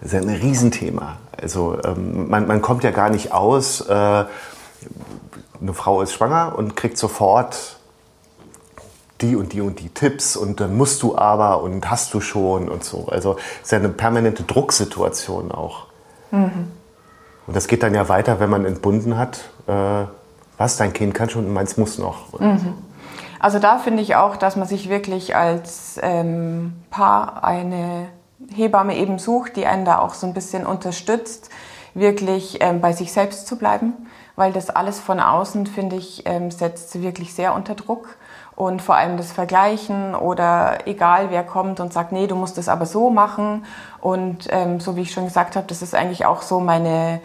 [0.00, 1.18] Das ist ja ein Riesenthema.
[1.40, 3.92] Also ähm, man, man, kommt ja gar nicht aus, äh,
[5.60, 7.76] eine Frau ist schwanger und kriegt sofort
[9.20, 12.68] die und die und die Tipps und dann musst du aber und hast du schon
[12.68, 13.08] und so.
[13.08, 15.86] Also es ist ja eine permanente Drucksituation auch.
[16.30, 16.70] Mhm.
[17.46, 19.40] Und das geht dann ja weiter, wenn man entbunden hat.
[19.66, 20.04] Äh,
[20.58, 22.38] was, dein Kind kann schon und meins muss noch.
[22.38, 22.74] Mhm.
[23.40, 28.08] Also da finde ich auch, dass man sich wirklich als ähm, Paar eine
[28.54, 31.50] Hebamme eben sucht, die einen da auch so ein bisschen unterstützt,
[31.94, 33.94] wirklich ähm, bei sich selbst zu bleiben,
[34.36, 38.16] weil das alles von außen, finde ich, ähm, setzt wirklich sehr unter Druck.
[38.56, 42.68] Und vor allem das Vergleichen oder egal wer kommt und sagt, nee, du musst es
[42.68, 43.64] aber so machen.
[44.00, 47.20] Und ähm, so wie ich schon gesagt habe, das ist eigentlich auch so meine,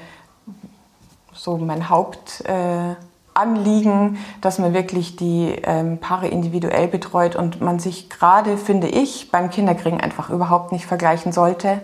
[1.33, 2.41] so mein Haupt.
[2.41, 2.95] Äh,
[3.33, 9.31] Anliegen, dass man wirklich die ähm, Paare individuell betreut und man sich gerade, finde ich,
[9.31, 11.81] beim Kinderkriegen einfach überhaupt nicht vergleichen sollte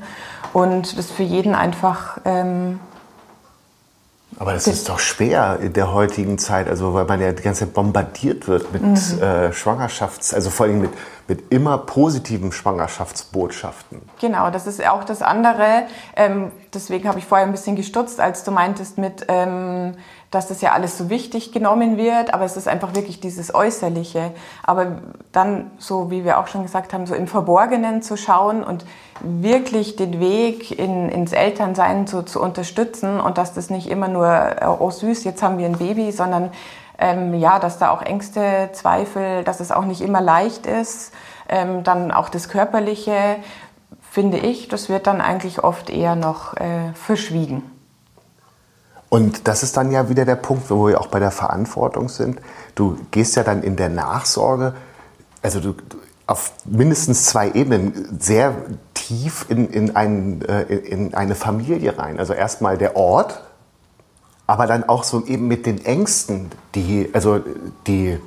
[0.53, 2.19] und das für jeden einfach.
[2.25, 2.79] Ähm,
[4.37, 7.65] aber das ist doch schwer in der heutigen Zeit, also weil man ja die ganze
[7.65, 9.21] Zeit bombardiert wird mit mhm.
[9.21, 10.91] äh, Schwangerschafts-, also vor allem mit,
[11.27, 14.01] mit immer positiven Schwangerschaftsbotschaften.
[14.21, 15.87] Genau, das ist auch das andere.
[16.15, 19.95] Ähm, deswegen habe ich vorher ein bisschen gestutzt, als du meintest mit, ähm,
[20.31, 24.31] dass das ja alles so wichtig genommen wird, aber es ist einfach wirklich dieses Äußerliche.
[24.63, 24.99] Aber
[25.31, 28.85] dann, so wie wir auch schon gesagt haben, so im Verborgenen zu schauen und
[29.21, 34.27] wirklich den Weg in, ins Elternsein zu, zu unterstützen und dass das nicht immer nur,
[34.27, 36.51] äh, oh süß, jetzt haben wir ein Baby, sondern
[36.99, 41.13] ähm, ja, dass da auch Ängste, Zweifel, dass es auch nicht immer leicht ist.
[41.47, 43.37] Ähm, dann auch das Körperliche,
[44.01, 47.78] finde ich, das wird dann eigentlich oft eher noch äh, verschwiegen.
[49.09, 52.39] Und das ist dann ja wieder der Punkt, wo wir auch bei der Verantwortung sind.
[52.75, 54.75] Du gehst ja dann in der Nachsorge,
[55.41, 55.73] also du,
[56.27, 58.55] auf mindestens zwei Ebenen sehr
[58.93, 62.19] tief in, in, ein, äh, in eine Familie rein.
[62.19, 63.41] Also erstmal der Ort,
[64.45, 67.39] aber dann auch so eben mit den Ängsten, die, also
[67.87, 68.19] die,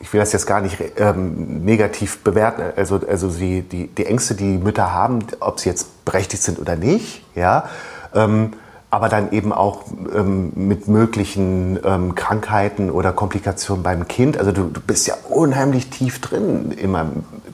[0.00, 4.34] ich will das jetzt gar nicht ähm, negativ bewerten, also, also die, die, die Ängste,
[4.34, 7.68] die Mütter haben, ob sie jetzt berechtigt sind oder nicht, ja,
[8.14, 8.52] ähm,
[8.90, 14.36] aber dann eben auch ähm, mit möglichen ähm, Krankheiten oder Komplikationen beim Kind.
[14.36, 17.06] Also du, du, bist ja unheimlich tief drin immer.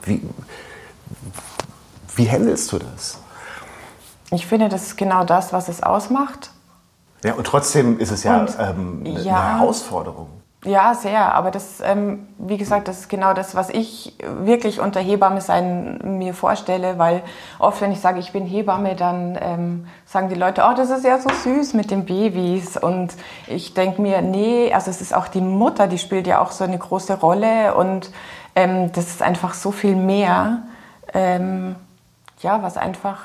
[0.03, 0.21] Wie,
[2.15, 3.19] wie handelst du das?
[4.31, 6.49] Ich finde, das ist genau das, was es ausmacht.
[7.23, 10.29] Ja, und trotzdem ist es ja, und, ähm, ja eine Herausforderung.
[10.67, 11.33] Ja, sehr.
[11.33, 16.17] Aber das, ähm, wie gesagt, das ist genau das, was ich wirklich unter Hebamme sein
[16.19, 17.23] mir vorstelle, weil
[17.57, 21.05] oft, wenn ich sage, ich bin Hebamme, dann ähm, sagen die Leute, oh, das ist
[21.05, 22.75] ja so süß mit den Babys.
[22.75, 23.13] Und
[23.47, 26.65] ich denke mir, nee, also es ist auch die Mutter, die spielt ja auch so
[26.65, 28.11] eine große Rolle und
[28.53, 30.63] ähm, das ist einfach so viel mehr,
[31.13, 31.77] ähm,
[32.39, 33.19] ja, was einfach,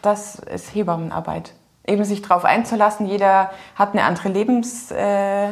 [0.00, 1.52] das ist Hebammenarbeit
[1.86, 3.06] eben sich darauf einzulassen.
[3.06, 5.48] Jeder hat eine andere Lebens, äh,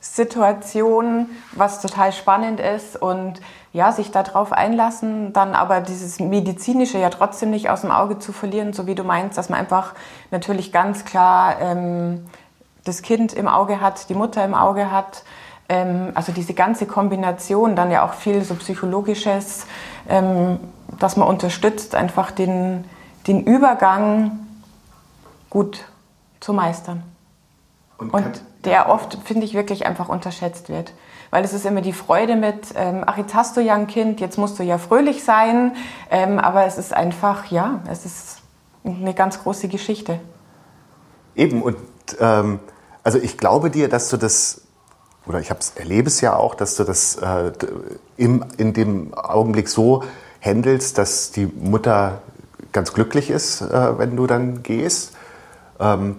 [0.00, 3.40] Situation, was total spannend ist und
[3.72, 8.32] ja, sich darauf einlassen, dann aber dieses medizinische ja trotzdem nicht aus dem Auge zu
[8.32, 9.94] verlieren, so wie du meinst, dass man einfach
[10.30, 12.26] natürlich ganz klar ähm,
[12.84, 15.24] das Kind im Auge hat, die Mutter im Auge hat,
[15.68, 19.66] ähm, also diese ganze Kombination, dann ja auch viel so psychologisches,
[20.08, 20.58] ähm,
[20.98, 22.84] dass man unterstützt, einfach den,
[23.26, 24.38] den Übergang
[25.50, 25.84] gut
[26.40, 27.02] zu meistern.
[27.98, 30.92] Und, und der oft, finde ich, wirklich einfach unterschätzt wird.
[31.30, 34.20] Weil es ist immer die Freude mit, ähm, ach, jetzt hast du ja ein Kind,
[34.20, 35.76] jetzt musst du ja fröhlich sein.
[36.10, 38.38] Ähm, aber es ist einfach, ja, es ist
[38.84, 40.20] eine ganz große Geschichte.
[41.34, 41.76] Eben, und
[42.20, 42.60] ähm,
[43.02, 44.62] also ich glaube dir, dass du das,
[45.26, 47.52] oder ich erlebe es ja auch, dass du das äh,
[48.16, 50.04] im, in dem Augenblick so
[50.40, 52.22] handelst, dass die Mutter
[52.72, 55.16] ganz glücklich ist, äh, wenn du dann gehst.
[55.80, 56.16] Ähm,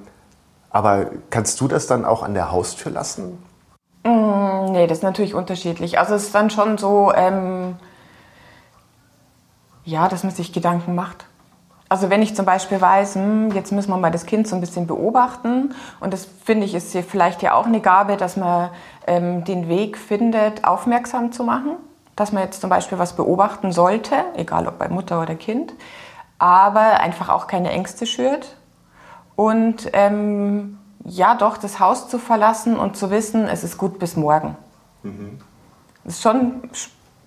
[0.72, 3.44] aber kannst du das dann auch an der Haustür lassen?
[4.04, 6.00] Mm, nee, das ist natürlich unterschiedlich.
[6.00, 7.76] Also es ist dann schon so, ähm,
[9.84, 11.26] ja, dass man sich Gedanken macht.
[11.90, 14.62] Also wenn ich zum Beispiel weiß, hm, jetzt müssen wir mal das Kind so ein
[14.62, 18.70] bisschen beobachten und das finde ich ist vielleicht ja auch eine Gabe, dass man
[19.08, 21.72] ähm, den Weg findet, aufmerksam zu machen,
[22.16, 25.74] dass man jetzt zum Beispiel was beobachten sollte, egal ob bei Mutter oder Kind,
[26.38, 28.56] aber einfach auch keine Ängste schürt,
[29.40, 34.18] und ähm, ja, doch das Haus zu verlassen und zu wissen, es ist gut bis
[34.18, 34.58] morgen.
[35.02, 35.40] Mhm.
[36.04, 36.70] Das ist schon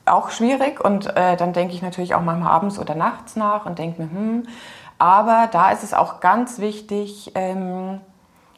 [0.05, 3.79] auch schwierig und äh, dann denke ich natürlich auch manchmal abends oder nachts nach und
[3.79, 4.42] denke mir, hm,
[4.98, 8.03] aber da ist es auch ganz wichtig, ähm,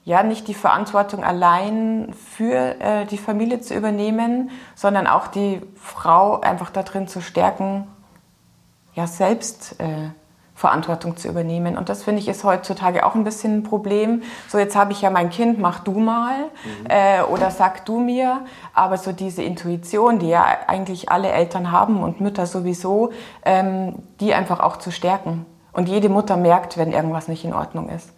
[0.02, 6.40] ja, nicht die Verantwortung allein für äh, die Familie zu übernehmen, sondern auch die Frau
[6.40, 7.86] einfach darin zu stärken,
[8.94, 10.10] ja, selbst äh,
[10.54, 11.76] Verantwortung zu übernehmen.
[11.76, 14.22] Und das finde ich ist heutzutage auch ein bisschen ein Problem.
[14.48, 16.86] So, jetzt habe ich ja mein Kind, mach du mal mhm.
[16.88, 18.42] äh, oder sag du mir.
[18.72, 23.10] Aber so diese Intuition, die ja eigentlich alle Eltern haben und Mütter sowieso,
[23.44, 25.44] ähm, die einfach auch zu stärken.
[25.72, 28.12] Und jede Mutter merkt, wenn irgendwas nicht in Ordnung ist.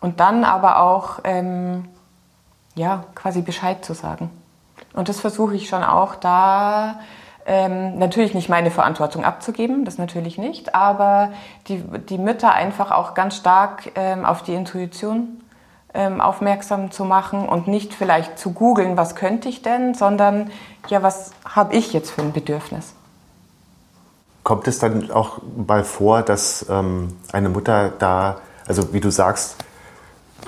[0.00, 1.84] Und dann aber auch, ähm,
[2.74, 4.30] ja, quasi Bescheid zu sagen.
[4.94, 6.96] Und das versuche ich schon auch da
[7.46, 11.32] ähm, natürlich nicht meine Verantwortung abzugeben, das natürlich nicht, aber
[11.68, 15.40] die, die Mütter einfach auch ganz stark ähm, auf die Intuition
[15.94, 20.50] ähm, aufmerksam zu machen und nicht vielleicht zu googeln, was könnte ich denn, sondern
[20.88, 22.94] ja, was habe ich jetzt für ein Bedürfnis.
[24.42, 29.56] Kommt es dann auch mal vor, dass ähm, eine Mutter da, also wie du sagst,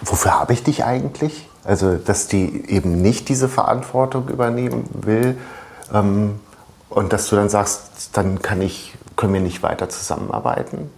[0.02, 1.48] wofür habe ich dich eigentlich?
[1.64, 5.38] Also, dass die eben nicht diese Verantwortung übernehmen will.
[5.92, 6.40] Ähm,
[6.94, 10.90] und dass du dann sagst, dann kann ich, können wir nicht weiter zusammenarbeiten?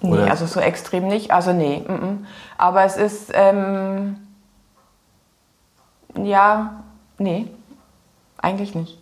[0.00, 0.24] Oder?
[0.24, 1.30] Nee, also so extrem nicht.
[1.30, 1.82] Also nee.
[1.86, 2.16] M -m.
[2.58, 4.16] Aber es ist, ähm,
[6.14, 6.82] ja,
[7.18, 7.48] nee,
[8.36, 8.98] eigentlich nicht.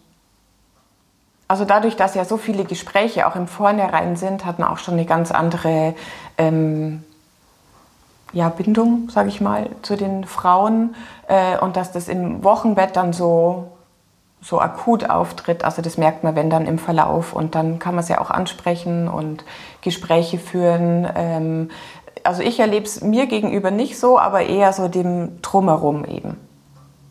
[1.49, 4.95] Also dadurch, dass ja so viele Gespräche auch im Vornherein sind, hat man auch schon
[4.95, 5.95] eine ganz andere
[6.39, 7.05] ähm,
[8.33, 10.95] ja, Bindung, sage ich mal, zu den Frauen
[11.29, 13.72] äh, und dass das im Wochenbett dann so,
[14.43, 15.65] so akut auftritt.
[15.65, 18.31] Also das merkt man, wenn dann im Verlauf und dann kann man es ja auch
[18.31, 19.45] ansprechen und
[19.81, 21.09] Gespräche führen.
[21.15, 21.71] Ähm,
[22.25, 26.37] also ich erlebe es mir gegenüber nicht so, aber eher so dem Drumherum eben.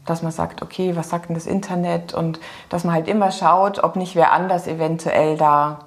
[0.06, 2.13] Dass man sagt, okay, was sagt denn das Internet?
[2.13, 2.39] Und
[2.70, 5.80] dass man halt immer schaut, ob nicht wer anders eventuell da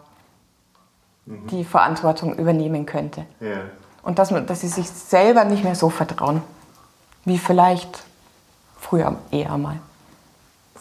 [1.26, 1.46] mhm.
[1.48, 3.26] die Verantwortung übernehmen könnte.
[3.40, 3.59] Ja.
[4.02, 6.42] Und dass, man, dass sie sich selber nicht mehr so vertrauen,
[7.26, 8.04] wie vielleicht
[8.78, 9.76] früher eher mal.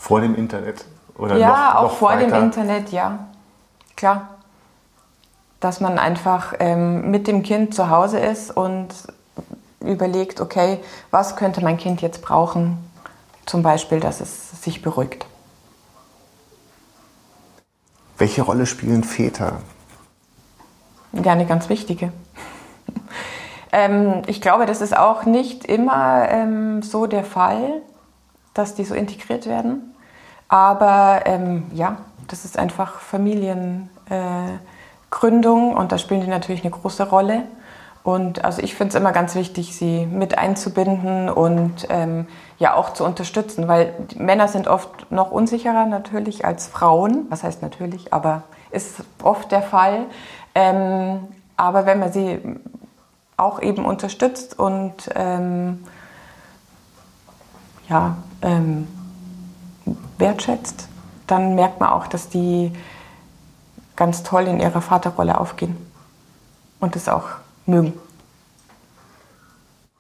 [0.04, 0.84] Vor dem Internet?
[1.16, 2.28] Oder ja, noch, auch noch vor weiter?
[2.28, 3.20] dem Internet, ja.
[3.96, 4.32] Klar.
[5.62, 8.90] Dass man einfach ähm, mit dem Kind zu Hause ist und
[9.80, 12.80] überlegt, okay, was könnte mein Kind jetzt brauchen?
[13.46, 15.26] Zum Beispiel, dass es sich beruhigt.
[18.18, 19.62] Welche Rolle spielen Väter?
[21.14, 22.12] Ja, eine ganz wichtige.
[23.76, 27.82] Ähm, ich glaube, das ist auch nicht immer ähm, so der Fall,
[28.54, 29.93] dass die so integriert werden.
[30.54, 33.90] Aber ähm, ja, das ist einfach Familiengründung
[35.72, 37.42] äh, und da spielen die natürlich eine große Rolle.
[38.04, 42.28] Und also ich finde es immer ganz wichtig, sie mit einzubinden und ähm,
[42.60, 47.26] ja auch zu unterstützen, weil Männer sind oft noch unsicherer natürlich als Frauen.
[47.30, 50.06] Was heißt natürlich, aber ist oft der Fall.
[50.54, 52.40] Ähm, aber wenn man sie
[53.38, 55.84] auch eben unterstützt und ähm,
[57.90, 58.88] ja, ähm,
[60.24, 60.88] wertschätzt,
[61.28, 62.72] dann merkt man auch, dass die
[63.96, 65.78] ganz toll in ihrer Vaterrolle aufgehen
[66.80, 67.28] und es auch
[67.68, 67.94] mögen.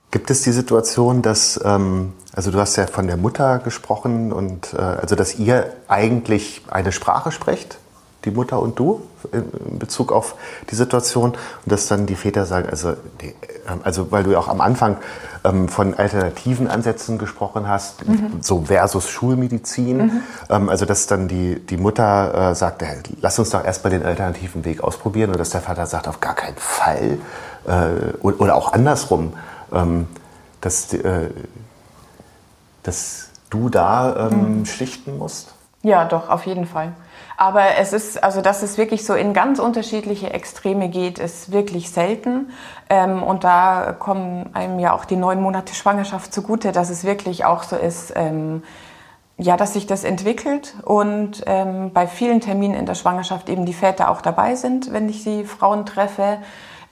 [0.09, 4.73] Gibt es die Situation, dass, ähm, also du hast ja von der Mutter gesprochen und
[4.73, 7.77] äh, also dass ihr eigentlich eine Sprache sprecht?
[8.25, 10.35] die Mutter und du in Bezug auf
[10.69, 13.33] die Situation und dass dann die Väter sagen, also, die,
[13.69, 14.97] ähm, also weil du ja auch am Anfang
[15.43, 18.41] ähm, von alternativen Ansätzen gesprochen hast, mhm.
[18.41, 20.21] so versus Schulmedizin, mhm.
[20.49, 24.03] ähm, also dass dann die, die Mutter äh, sagt, hey, lass uns doch erstmal den
[24.03, 27.17] alternativen Weg ausprobieren und dass der Vater sagt, auf gar keinen Fall
[27.65, 29.33] äh, oder auch andersrum,
[29.73, 30.07] ähm,
[30.61, 31.29] dass, äh,
[32.83, 34.65] dass du da ähm, mhm.
[34.65, 35.53] schlichten musst.
[35.81, 36.93] Ja, doch, auf jeden Fall.
[37.43, 41.89] Aber es ist, also dass es wirklich so in ganz unterschiedliche Extreme geht, ist wirklich
[41.89, 42.51] selten.
[42.89, 47.43] Ähm, und da kommen einem ja auch die neun Monate Schwangerschaft zugute, dass es wirklich
[47.43, 48.63] auch so ist, ähm,
[49.37, 53.73] ja, dass sich das entwickelt und ähm, bei vielen Terminen in der Schwangerschaft eben die
[53.73, 56.37] Väter auch dabei sind, wenn ich die Frauen treffe.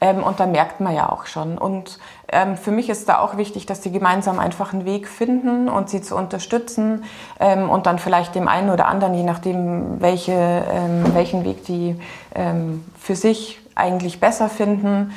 [0.02, 1.60] Ähm, und da merkt man ja auch schon.
[1.60, 5.70] Und ähm, für mich ist da auch wichtig, dass sie gemeinsam einfach einen Weg finden
[5.70, 7.04] und sie zu unterstützen
[7.40, 11.96] ähm, und dann vielleicht dem einen oder anderen, je nachdem, welche, ähm, welchen Weg die
[12.34, 15.14] ähm, für sich eigentlich besser finden,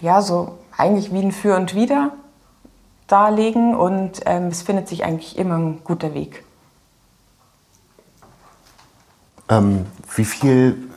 [0.00, 2.12] ja, so eigentlich wie ein Für und Wider
[3.08, 6.44] darlegen und ähm, es findet sich eigentlich immer ein guter Weg.
[10.14, 10.87] wie viel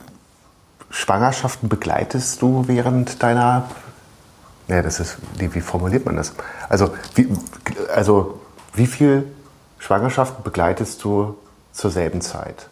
[0.92, 3.64] Schwangerschaften begleitest du während deiner,
[4.68, 6.34] ja, das ist, wie, wie formuliert man das?
[6.68, 7.28] Also wie,
[7.94, 8.40] also,
[8.74, 9.32] wie viel
[9.78, 11.36] Schwangerschaften begleitest du
[11.72, 12.68] zur selben Zeit?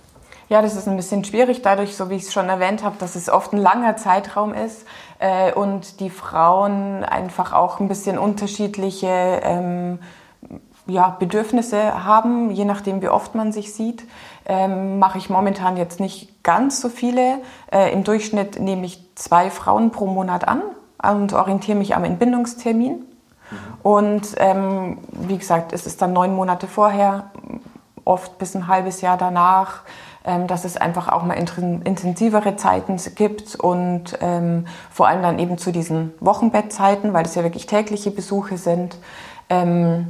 [0.50, 3.16] Ja, das ist ein bisschen schwierig, dadurch, so wie ich es schon erwähnt habe, dass
[3.16, 4.84] es oft ein langer Zeitraum ist
[5.18, 9.98] äh, und die Frauen einfach auch ein bisschen unterschiedliche ähm,
[10.86, 14.04] ja, Bedürfnisse haben, je nachdem, wie oft man sich sieht
[14.50, 17.38] ähm, mache ich momentan jetzt nicht ganz so viele.
[17.72, 20.62] Äh, Im Durchschnitt nehme ich zwei Frauen pro Monat an
[21.00, 22.94] und orientiere mich am Entbindungstermin.
[22.94, 23.04] Mhm.
[23.84, 27.30] Und ähm, wie gesagt, es ist dann neun Monate vorher,
[28.04, 29.82] oft bis ein halbes Jahr danach,
[30.24, 35.58] ähm, dass es einfach auch mal intensivere Zeiten gibt und ähm, vor allem dann eben
[35.58, 38.98] zu diesen Wochenbettzeiten, weil es ja wirklich tägliche Besuche sind.
[39.48, 40.08] Ähm,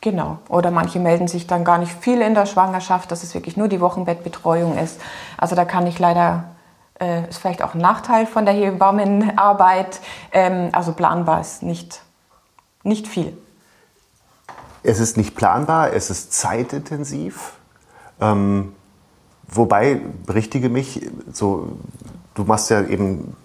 [0.00, 0.38] Genau.
[0.48, 3.68] Oder manche melden sich dann gar nicht viel in der Schwangerschaft, dass es wirklich nur
[3.68, 5.00] die Wochenbettbetreuung ist.
[5.36, 6.44] Also da kann ich leider,
[7.00, 10.00] äh, ist vielleicht auch ein Nachteil von der Hebammenarbeit.
[10.32, 12.02] Ähm, also planbar ist nicht,
[12.84, 13.36] nicht viel.
[14.84, 17.54] Es ist nicht planbar, es ist zeitintensiv.
[18.20, 18.74] Ähm,
[19.48, 21.72] wobei, berichtige mich, so,
[22.34, 23.36] du machst ja eben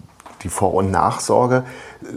[0.44, 1.64] die Vor- und Nachsorge.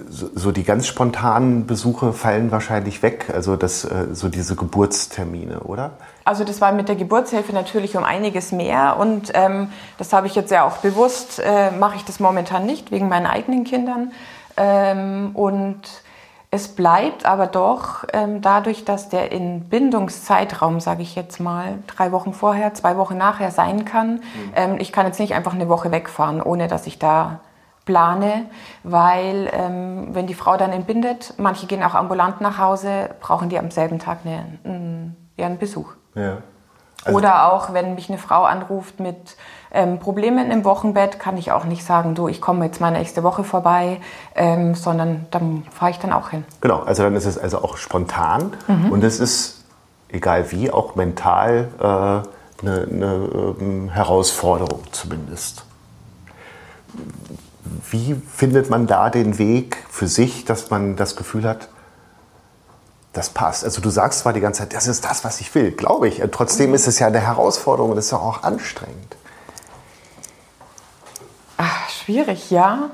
[0.09, 5.91] So, die ganz spontanen Besuche fallen wahrscheinlich weg, also das, äh, so diese Geburtstermine, oder?
[6.25, 10.35] Also das war mit der Geburtshilfe natürlich um einiges mehr und ähm, das habe ich
[10.35, 14.11] jetzt ja auch bewusst, äh, mache ich das momentan nicht, wegen meinen eigenen Kindern.
[14.57, 15.81] Ähm, und
[16.49, 22.33] es bleibt aber doch ähm, dadurch, dass der Entbindungszeitraum, sage ich jetzt mal, drei Wochen
[22.33, 24.15] vorher, zwei Wochen nachher sein kann.
[24.15, 24.21] Mhm.
[24.55, 27.39] Ähm, ich kann jetzt nicht einfach eine Woche wegfahren, ohne dass ich da
[27.87, 28.45] plane,
[28.83, 33.57] weil ähm, wenn die Frau dann entbindet, manche gehen auch ambulant nach Hause, brauchen die
[33.57, 35.93] am selben Tag eine, einen, ja, einen Besuch.
[36.13, 36.37] Ja.
[37.03, 39.37] Also Oder auch, wenn mich eine Frau anruft mit
[39.71, 43.23] ähm, Problemen im Wochenbett, kann ich auch nicht sagen, du, ich komme jetzt mal nächste
[43.23, 44.01] Woche vorbei,
[44.35, 46.43] ähm, sondern dann fahre ich dann auch hin.
[46.59, 48.91] Genau, also dann ist es also auch spontan mhm.
[48.91, 49.63] und es ist,
[50.09, 55.63] egal wie, auch mental äh, eine, eine ähm, Herausforderung zumindest.
[57.89, 61.69] Wie findet man da den Weg für sich, dass man das Gefühl hat,
[63.17, 63.63] das passt.
[63.63, 66.21] Also du sagst zwar die ganze Zeit, das ist das, was ich will, glaube ich.
[66.31, 69.17] Trotzdem ist es ja eine Herausforderung und es ist auch anstrengend.
[71.57, 72.91] Ach, schwierig, ja.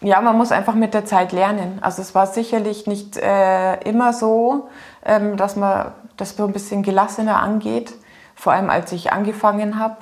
[0.00, 1.78] Ja, man muss einfach mit der Zeit lernen.
[1.80, 4.68] Also es war sicherlich nicht äh, immer so,
[5.04, 7.94] ähm, dass man das so ein bisschen gelassener angeht,
[8.36, 9.96] vor allem als ich angefangen habe.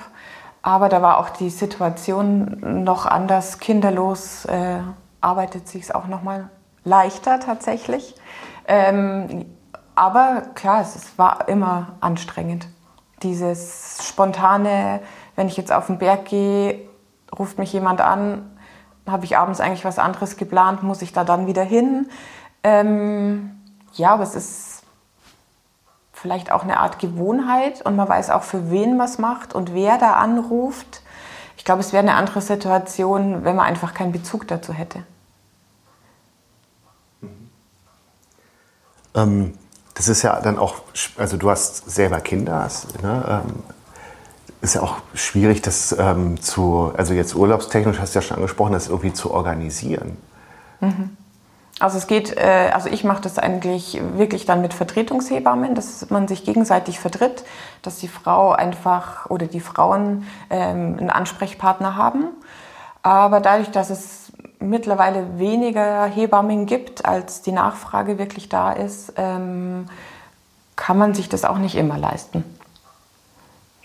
[0.63, 4.79] Aber da war auch die Situation noch anders, kinderlos, äh,
[5.19, 6.49] arbeitet sich es auch noch mal
[6.85, 8.15] leichter tatsächlich.
[8.67, 9.45] Ähm,
[9.93, 12.67] aber klar, es, es war immer anstrengend.
[13.21, 15.01] Dieses spontane,
[15.35, 16.79] wenn ich jetzt auf den Berg gehe,
[17.37, 18.49] ruft mich jemand an,
[19.05, 22.09] habe ich abends eigentlich was anderes geplant, muss ich da dann wieder hin?
[22.63, 23.59] Ähm,
[23.93, 24.72] ja, aber es ist
[26.23, 29.73] vielleicht auch eine Art Gewohnheit und man weiß auch, für wen man es macht und
[29.73, 31.01] wer da anruft.
[31.57, 35.03] Ich glaube, es wäre eine andere Situation, wenn man einfach keinen Bezug dazu hätte.
[39.13, 39.53] Ähm,
[39.95, 40.75] das ist ja dann auch,
[41.17, 42.69] also du hast selber Kinder,
[43.01, 43.43] ne?
[43.45, 43.63] ähm,
[44.61, 48.71] ist ja auch schwierig, das ähm, zu, also jetzt urlaubstechnisch hast du ja schon angesprochen,
[48.71, 50.15] das irgendwie zu organisieren.
[50.79, 51.17] Mhm.
[51.83, 56.29] Also es geht, äh, also ich mache das eigentlich wirklich dann mit Vertretungshebammen, dass man
[56.29, 57.43] sich gegenseitig vertritt,
[57.81, 62.29] dass die Frau einfach oder die Frauen ähm, einen Ansprechpartner haben.
[63.01, 69.87] Aber dadurch, dass es mittlerweile weniger Hebammen gibt, als die Nachfrage wirklich da ist, ähm,
[70.77, 72.45] kann man sich das auch nicht immer leisten,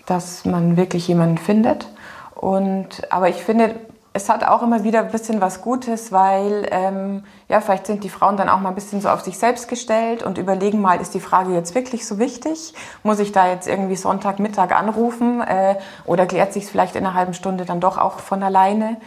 [0.05, 1.89] dass man wirklich jemanden findet.
[2.33, 3.75] Und, aber ich finde,
[4.19, 8.09] es hat auch immer wieder ein bisschen was Gutes, weil ähm, ja, vielleicht sind die
[8.09, 11.13] Frauen dann auch mal ein bisschen so auf sich selbst gestellt und überlegen mal, ist
[11.13, 12.73] die Frage jetzt wirklich so wichtig?
[13.03, 17.15] Muss ich da jetzt irgendwie Sonntagmittag anrufen äh, oder klärt sich es vielleicht in einer
[17.15, 18.97] halben Stunde dann doch auch von alleine?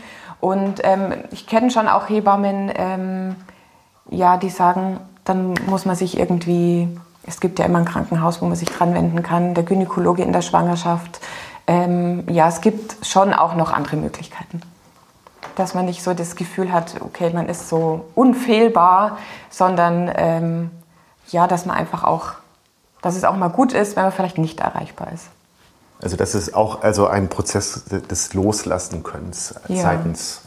[0.40, 3.36] Und ähm, ich kenne schon auch Hebammen, ähm,
[4.08, 6.88] ja, die sagen, dann muss man sich irgendwie,
[7.26, 10.32] es gibt ja immer ein Krankenhaus, wo man sich dran wenden kann, der Gynäkologe in
[10.32, 11.20] der Schwangerschaft.
[11.66, 14.62] Ähm, ja, es gibt schon auch noch andere Möglichkeiten.
[15.56, 19.18] Dass man nicht so das Gefühl hat, okay, man ist so unfehlbar,
[19.50, 20.70] sondern ähm,
[21.28, 22.32] ja, dass man einfach auch,
[23.02, 25.26] dass es auch mal gut ist, wenn man vielleicht nicht erreichbar ist.
[26.02, 29.82] Also das ist auch also ein Prozess des Loslassen Könnens ja.
[29.82, 30.42] seitens.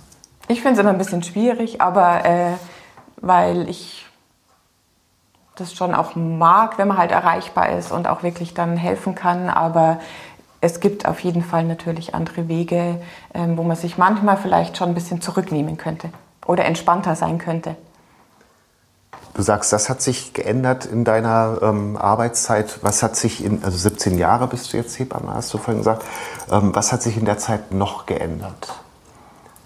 [0.47, 2.53] Ich finde es immer ein bisschen schwierig, aber äh,
[3.17, 4.05] weil ich
[5.55, 9.49] das schon auch mag, wenn man halt erreichbar ist und auch wirklich dann helfen kann.
[9.49, 9.99] Aber
[10.65, 12.99] es gibt auf jeden Fall natürlich andere Wege,
[13.33, 16.09] ähm, wo man sich manchmal vielleicht schon ein bisschen zurücknehmen könnte
[16.45, 17.75] oder entspannter sein könnte.
[19.35, 22.79] Du sagst, das hat sich geändert in deiner ähm, Arbeitszeit.
[22.81, 26.03] Was hat sich in, also 17 Jahre bist du jetzt Hebamme, hast du vorhin gesagt.
[26.51, 28.73] Ähm, was hat sich in der Zeit noch geändert?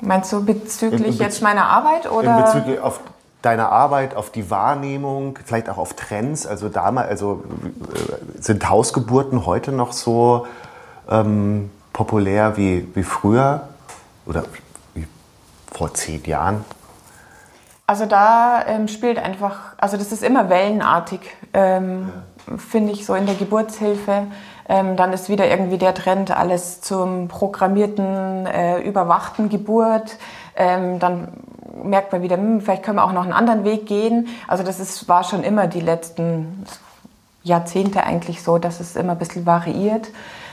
[0.02, 2.38] Meinst du bezüglich in, in Bez jetzt meiner Arbeit oder?
[2.38, 3.00] In bezüglich auf
[3.42, 6.46] deine Arbeit, auf die Wahrnehmung, vielleicht auch auf Trends.
[6.46, 7.44] Also damals, also
[7.94, 10.48] äh, sind Hausgeburten heute noch so
[11.10, 13.68] ähm, populär wie, wie früher
[14.26, 14.44] oder
[14.94, 15.08] wie
[15.72, 16.64] vor zehn Jahren?
[17.88, 21.22] Also da ähm, spielt einfach, also das ist immer wellenartig,
[21.54, 22.12] ähm,
[22.48, 22.58] ja.
[22.58, 24.28] finde ich so in der Geburtshilfe.
[24.68, 30.18] Ähm, dann ist wieder irgendwie der Trend, alles zum programmierten, äh, überwachten Geburt.
[30.56, 31.30] Ähm, dann
[31.84, 34.28] merkt man wieder, hm, vielleicht können wir auch noch einen anderen Weg gehen.
[34.48, 36.66] Also das ist, war schon immer die letzten
[37.42, 40.10] Jahrzehnte eigentlich so, dass es immer ein bisschen variiert.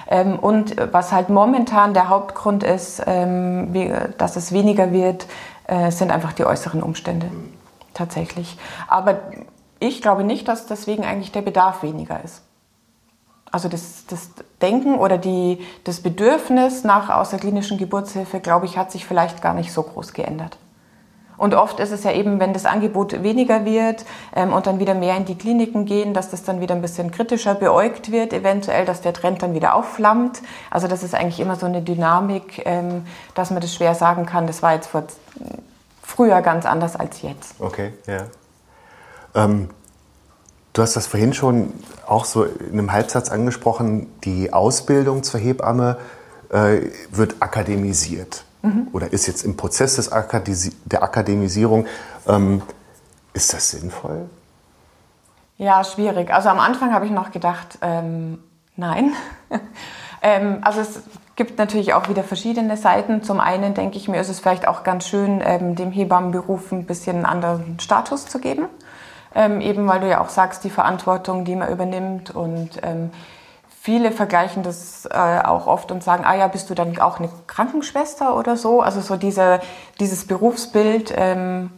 [0.08, 5.26] Ähm, und was halt momentan der Hauptgrund ist, ähm, wie, dass es weniger wird,
[5.66, 7.30] äh, sind einfach die äußeren Umstände
[7.94, 8.56] tatsächlich.
[8.88, 9.18] Aber
[9.80, 12.42] ich glaube nicht, dass deswegen eigentlich der Bedarf weniger ist.
[13.50, 14.30] Also das, das
[14.60, 19.72] Denken oder die, das Bedürfnis nach außerklinischen Geburtshilfe, glaube ich, hat sich vielleicht gar nicht
[19.72, 20.58] so groß geändert.
[21.36, 24.94] Und oft ist es ja eben, wenn das Angebot weniger wird ähm, und dann wieder
[24.94, 28.86] mehr in die Kliniken gehen, dass das dann wieder ein bisschen kritischer beäugt wird, eventuell,
[28.86, 30.42] dass der Trend dann wieder aufflammt.
[30.70, 34.46] Also das ist eigentlich immer so eine Dynamik, ähm, dass man das schwer sagen kann,
[34.46, 35.04] das war jetzt vor,
[36.02, 37.54] früher ganz anders als jetzt.
[37.58, 38.26] Okay, ja.
[39.34, 39.68] Ähm,
[40.72, 41.72] du hast das vorhin schon
[42.06, 45.98] auch so in einem Halbsatz angesprochen, die Ausbildung zur Hebamme
[46.50, 46.80] äh,
[47.10, 48.44] wird akademisiert.
[48.66, 48.88] Mhm.
[48.92, 51.86] oder ist jetzt im Prozess des Akadesi der Akademisierung.
[52.26, 52.62] Ähm,
[53.32, 54.28] ist das sinnvoll?
[55.58, 56.32] Ja, schwierig.
[56.32, 58.38] Also am Anfang habe ich noch gedacht, ähm,
[58.76, 59.12] nein.
[60.22, 61.02] ähm, also es
[61.34, 63.22] gibt natürlich auch wieder verschiedene Seiten.
[63.22, 66.84] Zum einen denke ich mir, ist es vielleicht auch ganz schön, ähm, dem Hebammenberuf ein
[66.84, 68.66] bisschen einen anderen Status zu geben.
[69.34, 73.10] Ähm, eben weil du ja auch sagst, die Verantwortung, die man übernimmt und ähm,
[73.86, 77.28] viele vergleichen das äh, auch oft und sagen, ah ja, bist du dann auch eine
[77.46, 78.80] Krankenschwester oder so?
[78.80, 79.60] Also so diese,
[80.00, 81.70] dieses Berufsbild ähm,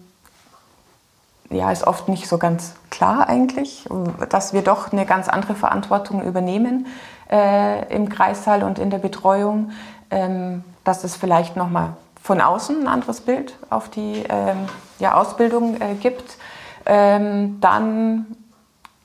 [1.51, 3.87] ja, ist oft nicht so ganz klar eigentlich,
[4.31, 6.87] dass wir doch eine ganz andere Verantwortung übernehmen
[7.31, 9.73] äh, im Kreissaal und in der Betreuung,
[10.11, 11.91] ähm, dass es vielleicht nochmal
[12.23, 14.65] von außen ein anderes Bild auf die ähm,
[14.99, 16.39] ja, Ausbildung äh, gibt.
[16.87, 18.25] Ähm, dann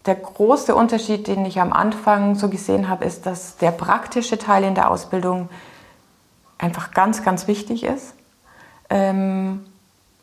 [0.05, 4.63] der große Unterschied, den ich am Anfang so gesehen habe, ist, dass der praktische Teil
[4.63, 5.49] in der Ausbildung
[6.57, 8.13] einfach ganz, ganz wichtig ist
[8.89, 9.65] ähm,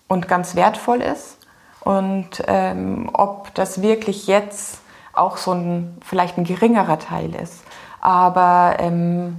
[0.08, 1.38] und ganz wertvoll ist.
[1.80, 4.80] Und ähm, ob das wirklich jetzt
[5.14, 7.62] auch so ein vielleicht ein geringerer Teil ist.
[8.00, 9.36] Aber ähm,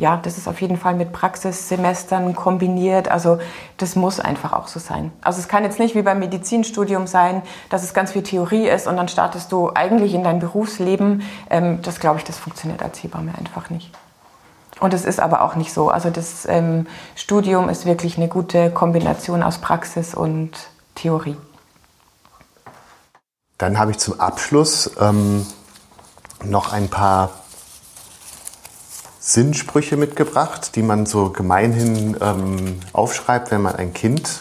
[0.00, 3.08] ja, das ist auf jeden Fall mit Praxissemestern kombiniert.
[3.10, 3.38] Also
[3.76, 5.12] das muss einfach auch so sein.
[5.20, 8.86] Also es kann jetzt nicht wie beim Medizinstudium sein, dass es ganz viel Theorie ist
[8.86, 11.22] und dann startest du eigentlich in dein Berufsleben.
[11.50, 13.92] Ähm, das glaube ich, das funktioniert als Hebamme einfach nicht.
[14.80, 15.90] Und es ist aber auch nicht so.
[15.90, 20.52] Also das ähm, Studium ist wirklich eine gute Kombination aus Praxis und
[20.94, 21.36] Theorie.
[23.58, 25.46] Dann habe ich zum Abschluss ähm,
[26.42, 27.28] noch ein paar
[29.32, 34.40] Sinnsprüche mitgebracht, die man so gemeinhin ähm, aufschreibt, wenn man ein Kind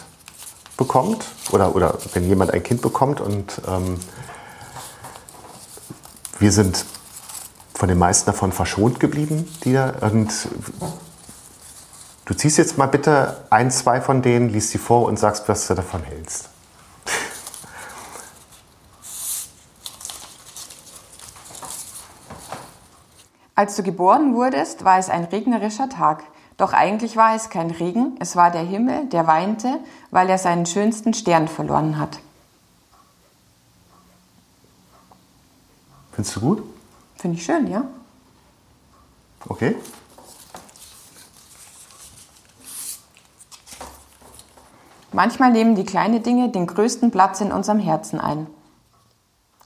[0.78, 3.22] bekommt oder, oder wenn jemand ein Kind bekommt.
[3.22, 4.00] Und ähm,
[6.40, 6.86] wir sind
[7.76, 9.48] von den meisten davon verschont geblieben.
[9.64, 10.34] Die, und
[12.26, 15.68] du ziehst jetzt mal bitte ein, zwei von denen, liest sie vor und sagst, was
[15.68, 16.49] du davon hältst.
[23.60, 26.24] Als du geboren wurdest, war es ein regnerischer Tag.
[26.56, 29.82] Doch eigentlich war es kein Regen, es war der Himmel, der weinte,
[30.12, 32.20] weil er seinen schönsten Stern verloren hat.
[36.14, 36.64] Findest du gut?
[37.18, 37.84] Finde ich schön, ja.
[39.50, 39.76] Okay.
[45.12, 48.48] Manchmal nehmen die kleinen Dinge den größten Platz in unserem Herzen ein.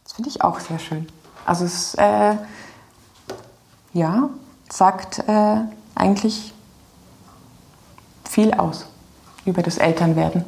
[0.03, 1.07] Das finde ich auch sehr schön.
[1.45, 2.37] Also es äh,
[3.93, 4.29] ja,
[4.69, 5.57] sagt äh,
[5.95, 6.53] eigentlich
[8.27, 8.87] viel aus
[9.45, 10.43] über das Elternwerden.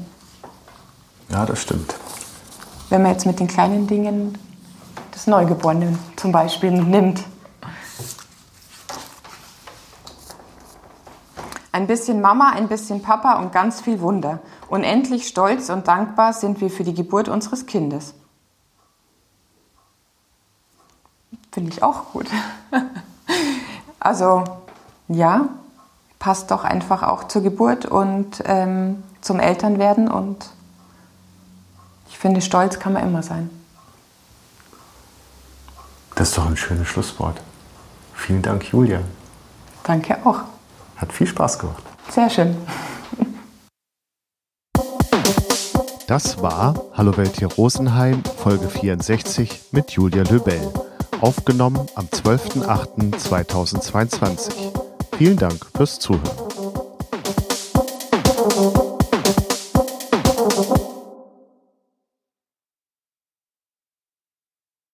[1.29, 1.95] Ja, das stimmt.
[2.89, 4.37] Wenn man jetzt mit den kleinen Dingen
[5.13, 7.23] des Neugeborenen zum Beispiel nimmt.
[11.71, 14.39] Ein bisschen Mama, ein bisschen Papa und ganz viel Wunder.
[14.69, 18.13] Unendlich stolz und dankbar sind wir für die Geburt unseres Kindes.
[21.51, 22.27] Finde ich auch gut.
[24.05, 24.43] Also
[25.07, 25.49] ja,
[26.19, 30.45] passt doch einfach auch zur Geburt und ähm, zum Elternwerden und
[32.07, 33.49] ich finde, stolz kann man immer sein.
[36.13, 37.41] Das ist doch ein schönes Schlusswort.
[38.13, 38.99] Vielen Dank, Julia.
[39.83, 40.41] Danke auch.
[40.97, 41.81] Hat viel Spaß gemacht.
[42.11, 42.55] Sehr schön.
[46.05, 50.61] Das war Hallo Welt hier Rosenheim, Folge 64 mit Julia Löbel
[51.21, 54.51] aufgenommen am 12.08.2022.
[55.17, 56.44] Vielen Dank fürs Zuhören.